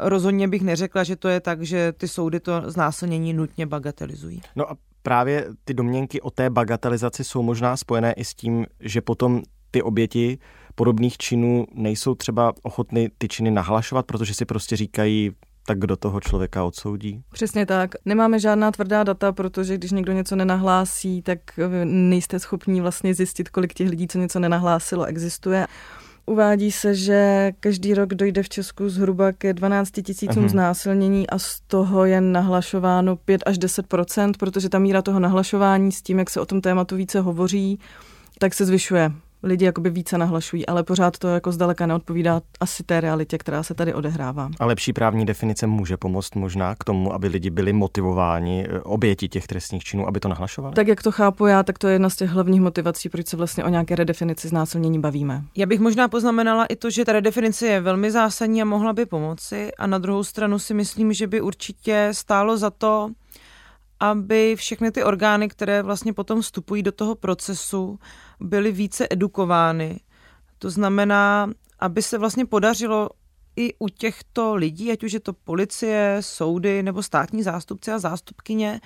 rozhodně 0.00 0.48
bych 0.48 0.62
neřekla, 0.62 1.04
že 1.04 1.16
to 1.16 1.28
je 1.28 1.40
tak, 1.40 1.62
že 1.62 1.92
ty 1.92 2.08
soudy 2.08 2.40
to 2.40 2.62
znásilnění 2.66 3.32
nutně 3.32 3.66
bagatelizují. 3.66 4.40
No 4.56 4.70
a 4.70 4.76
právě 5.02 5.46
ty 5.64 5.74
domněnky 5.74 6.20
o 6.20 6.30
té 6.30 6.50
bagatelizaci 6.50 7.24
jsou 7.24 7.42
možná 7.42 7.76
spojené 7.76 8.12
i 8.12 8.24
s 8.24 8.34
tím, 8.34 8.66
že 8.80 9.00
potom 9.00 9.42
ty 9.70 9.82
oběti 9.82 10.38
podobných 10.74 11.18
činů 11.18 11.66
nejsou 11.74 12.14
třeba 12.14 12.52
ochotny 12.62 13.10
ty 13.18 13.28
činy 13.28 13.50
nahlašovat, 13.50 14.06
protože 14.06 14.34
si 14.34 14.44
prostě 14.44 14.76
říkají, 14.76 15.30
tak 15.66 15.78
kdo 15.78 15.96
toho 15.96 16.20
člověka 16.20 16.64
odsoudí? 16.64 17.22
Přesně 17.32 17.66
tak. 17.66 17.90
Nemáme 18.04 18.40
žádná 18.40 18.70
tvrdá 18.70 19.04
data, 19.04 19.32
protože 19.32 19.74
když 19.74 19.90
někdo 19.90 20.12
něco 20.12 20.36
nenahlásí, 20.36 21.22
tak 21.22 21.38
nejste 21.84 22.38
schopní 22.38 22.80
vlastně 22.80 23.14
zjistit, 23.14 23.48
kolik 23.48 23.74
těch 23.74 23.88
lidí, 23.88 24.08
co 24.08 24.18
něco 24.18 24.38
nenahlásilo, 24.38 25.04
existuje. 25.04 25.66
Uvádí 26.26 26.72
se, 26.72 26.94
že 26.94 27.52
každý 27.60 27.94
rok 27.94 28.14
dojde 28.14 28.42
v 28.42 28.48
Česku 28.48 28.88
zhruba 28.88 29.32
ke 29.32 29.54
12 29.54 29.90
tisícům 30.02 30.44
uh-huh. 30.44 30.48
znásilnění 30.48 31.30
a 31.30 31.38
z 31.38 31.60
toho 31.60 32.04
je 32.04 32.20
nahlašováno 32.20 33.16
5 33.16 33.42
až 33.46 33.58
10% 33.58 34.32
protože 34.38 34.68
ta 34.68 34.78
míra 34.78 35.02
toho 35.02 35.20
nahlašování 35.20 35.92
s 35.92 36.02
tím, 36.02 36.18
jak 36.18 36.30
se 36.30 36.40
o 36.40 36.46
tom 36.46 36.60
tématu 36.60 36.96
více 36.96 37.20
hovoří, 37.20 37.78
tak 38.38 38.54
se 38.54 38.64
zvyšuje 38.66 39.12
lidi 39.46 39.64
jakoby 39.64 39.90
více 39.90 40.18
nahlašují, 40.18 40.66
ale 40.66 40.82
pořád 40.82 41.18
to 41.18 41.28
jako 41.28 41.52
zdaleka 41.52 41.86
neodpovídá 41.86 42.40
asi 42.60 42.82
té 42.82 43.00
realitě, 43.00 43.38
která 43.38 43.62
se 43.62 43.74
tady 43.74 43.94
odehrává. 43.94 44.48
A 44.60 44.66
lepší 44.66 44.92
právní 44.92 45.26
definice 45.26 45.66
může 45.66 45.96
pomoct 45.96 46.34
možná 46.34 46.74
k 46.74 46.84
tomu, 46.84 47.12
aby 47.12 47.28
lidi 47.28 47.50
byli 47.50 47.72
motivováni, 47.72 48.66
eh, 48.68 48.80
oběti 48.80 49.28
těch 49.28 49.46
trestních 49.46 49.84
činů, 49.84 50.08
aby 50.08 50.20
to 50.20 50.28
nahlašovali? 50.28 50.74
Tak 50.74 50.88
jak 50.88 51.02
to 51.02 51.12
chápu 51.12 51.46
já, 51.46 51.62
tak 51.62 51.78
to 51.78 51.88
je 51.88 51.92
jedna 51.92 52.10
z 52.10 52.16
těch 52.16 52.30
hlavních 52.30 52.60
motivací, 52.60 53.08
proč 53.08 53.26
se 53.26 53.36
vlastně 53.36 53.64
o 53.64 53.68
nějaké 53.68 53.96
redefinici 53.96 54.48
znásilnění 54.48 55.00
bavíme. 55.00 55.42
Já 55.56 55.66
bych 55.66 55.80
možná 55.80 56.08
poznamenala 56.08 56.66
i 56.66 56.76
to, 56.76 56.90
že 56.90 57.04
ta 57.04 57.12
redefinice 57.12 57.66
je 57.66 57.80
velmi 57.80 58.10
zásadní 58.10 58.62
a 58.62 58.64
mohla 58.64 58.92
by 58.92 59.06
pomoci. 59.06 59.70
A 59.78 59.86
na 59.86 59.98
druhou 59.98 60.24
stranu 60.24 60.58
si 60.58 60.74
myslím, 60.74 61.12
že 61.12 61.26
by 61.26 61.40
určitě 61.40 62.08
stálo 62.12 62.56
za 62.56 62.70
to, 62.70 63.10
aby 64.00 64.54
všechny 64.56 64.90
ty 64.90 65.04
orgány, 65.04 65.48
které 65.48 65.82
vlastně 65.82 66.12
potom 66.12 66.40
vstupují 66.40 66.82
do 66.82 66.92
toho 66.92 67.14
procesu, 67.14 67.98
byly 68.40 68.72
více 68.72 69.06
edukovány. 69.10 70.00
To 70.58 70.70
znamená, 70.70 71.50
aby 71.78 72.02
se 72.02 72.18
vlastně 72.18 72.46
podařilo 72.46 73.08
i 73.56 73.74
u 73.78 73.88
těchto 73.88 74.54
lidí, 74.54 74.92
ať 74.92 75.04
už 75.04 75.12
je 75.12 75.20
to 75.20 75.32
policie, 75.32 76.16
soudy 76.20 76.82
nebo 76.82 77.02
státní 77.02 77.42
zástupci 77.42 77.92
a 77.92 77.98
zástupkyně, 77.98 78.80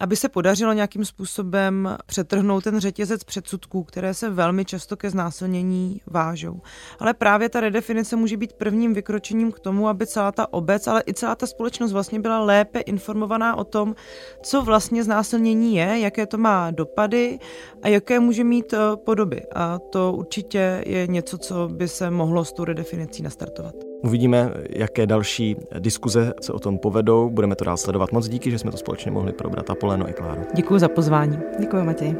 aby 0.00 0.16
se 0.16 0.28
podařilo 0.28 0.72
nějakým 0.72 1.04
způsobem 1.04 1.96
přetrhnout 2.06 2.64
ten 2.64 2.80
řetězec 2.80 3.24
předsudků, 3.24 3.84
které 3.84 4.14
se 4.14 4.30
velmi 4.30 4.64
často 4.64 4.96
ke 4.96 5.10
znásilnění 5.10 6.00
vážou. 6.06 6.60
Ale 6.98 7.14
právě 7.14 7.48
ta 7.48 7.60
redefinice 7.60 8.16
může 8.16 8.36
být 8.36 8.52
prvním 8.52 8.94
vykročením 8.94 9.52
k 9.52 9.60
tomu, 9.60 9.88
aby 9.88 10.06
celá 10.06 10.32
ta 10.32 10.52
obec, 10.52 10.86
ale 10.86 11.02
i 11.06 11.14
celá 11.14 11.34
ta 11.34 11.46
společnost 11.46 11.92
vlastně 11.92 12.20
byla 12.20 12.38
lépe 12.38 12.80
informovaná 12.80 13.56
o 13.56 13.64
tom, 13.64 13.94
co 14.42 14.62
vlastně 14.62 15.04
znásilnění 15.04 15.76
je, 15.76 15.98
jaké 15.98 16.26
to 16.26 16.38
má 16.38 16.70
dopady 16.70 17.38
a 17.82 17.88
jaké 17.88 18.20
může 18.20 18.44
mít 18.44 18.72
eh, 18.72 18.78
podoby. 18.96 19.42
A 19.54 19.78
to 19.78 20.12
určitě 20.12 20.82
je 20.86 21.06
něco, 21.06 21.38
co 21.38 21.68
by 21.68 21.88
se 21.88 22.10
mohlo 22.10 22.44
s 22.44 22.52
tou 22.52 22.64
redefinicí 22.64 23.22
nastartovat. 23.22 23.93
Uvidíme, 24.04 24.50
jaké 24.70 25.06
další 25.06 25.56
diskuze 25.78 26.32
se 26.40 26.52
o 26.52 26.58
tom 26.58 26.78
povedou. 26.78 27.30
Budeme 27.30 27.56
to 27.56 27.64
dál 27.64 27.76
sledovat. 27.76 28.12
Moc 28.12 28.28
díky, 28.28 28.50
že 28.50 28.58
jsme 28.58 28.70
to 28.70 28.76
společně 28.76 29.10
mohli 29.10 29.32
probrat. 29.32 29.70
Apoleno 29.70 30.08
i 30.08 30.12
Kláru. 30.12 30.42
Děkuji 30.54 30.78
za 30.78 30.88
pozvání. 30.88 31.38
Děkuji, 31.60 31.84
Matěj. 31.84 32.14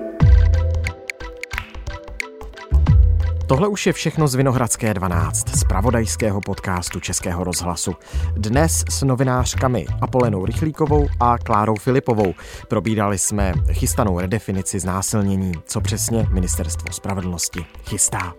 Tohle 3.46 3.68
už 3.68 3.86
je 3.86 3.92
všechno 3.92 4.28
z 4.28 4.34
Vinohradské 4.34 4.94
12, 4.94 5.56
z 5.56 5.64
pravodajského 5.64 6.40
podcastu 6.40 7.00
Českého 7.00 7.44
rozhlasu. 7.44 7.92
Dnes 8.36 8.84
s 8.90 9.02
novinářkami 9.02 9.86
Apolenou 10.00 10.46
Rychlíkovou 10.46 11.06
a 11.20 11.38
Klárou 11.38 11.74
Filipovou 11.74 12.34
probírali 12.68 13.18
jsme 13.18 13.54
chystanou 13.72 14.20
redefinici 14.20 14.80
znásilnění, 14.80 15.52
co 15.64 15.80
přesně 15.80 16.26
Ministerstvo 16.30 16.92
spravedlnosti 16.92 17.64
chystá. 17.88 18.34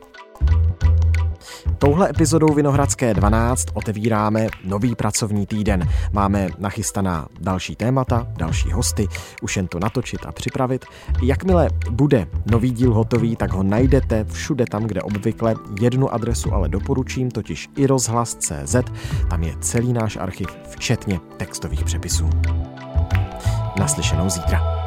Touhle 1.77 2.09
epizodou 2.09 2.53
Vinohradské 2.53 3.13
12 3.13 3.65
otevíráme 3.73 4.47
nový 4.63 4.95
pracovní 4.95 5.45
týden. 5.45 5.89
Máme 6.11 6.47
nachystaná 6.57 7.27
další 7.39 7.75
témata, 7.75 8.27
další 8.37 8.71
hosty, 8.71 9.07
už 9.41 9.57
jen 9.57 9.67
to 9.67 9.79
natočit 9.79 10.25
a 10.25 10.31
připravit. 10.31 10.85
Jakmile 11.21 11.69
bude 11.91 12.27
nový 12.51 12.71
díl 12.71 12.93
hotový, 12.93 13.35
tak 13.35 13.51
ho 13.51 13.63
najdete 13.63 14.25
všude 14.31 14.65
tam, 14.69 14.83
kde 14.83 15.01
obvykle. 15.01 15.55
Jednu 15.81 16.13
adresu 16.13 16.53
ale 16.53 16.69
doporučím, 16.69 17.31
totiž 17.31 17.69
i 17.75 17.87
rozhlas.cz. 17.87 18.75
Tam 19.29 19.43
je 19.43 19.53
celý 19.59 19.93
náš 19.93 20.17
archiv, 20.17 20.47
včetně 20.69 21.19
textových 21.37 21.83
přepisů. 21.83 22.29
Naslyšenou 23.79 24.29
zítra. 24.29 24.84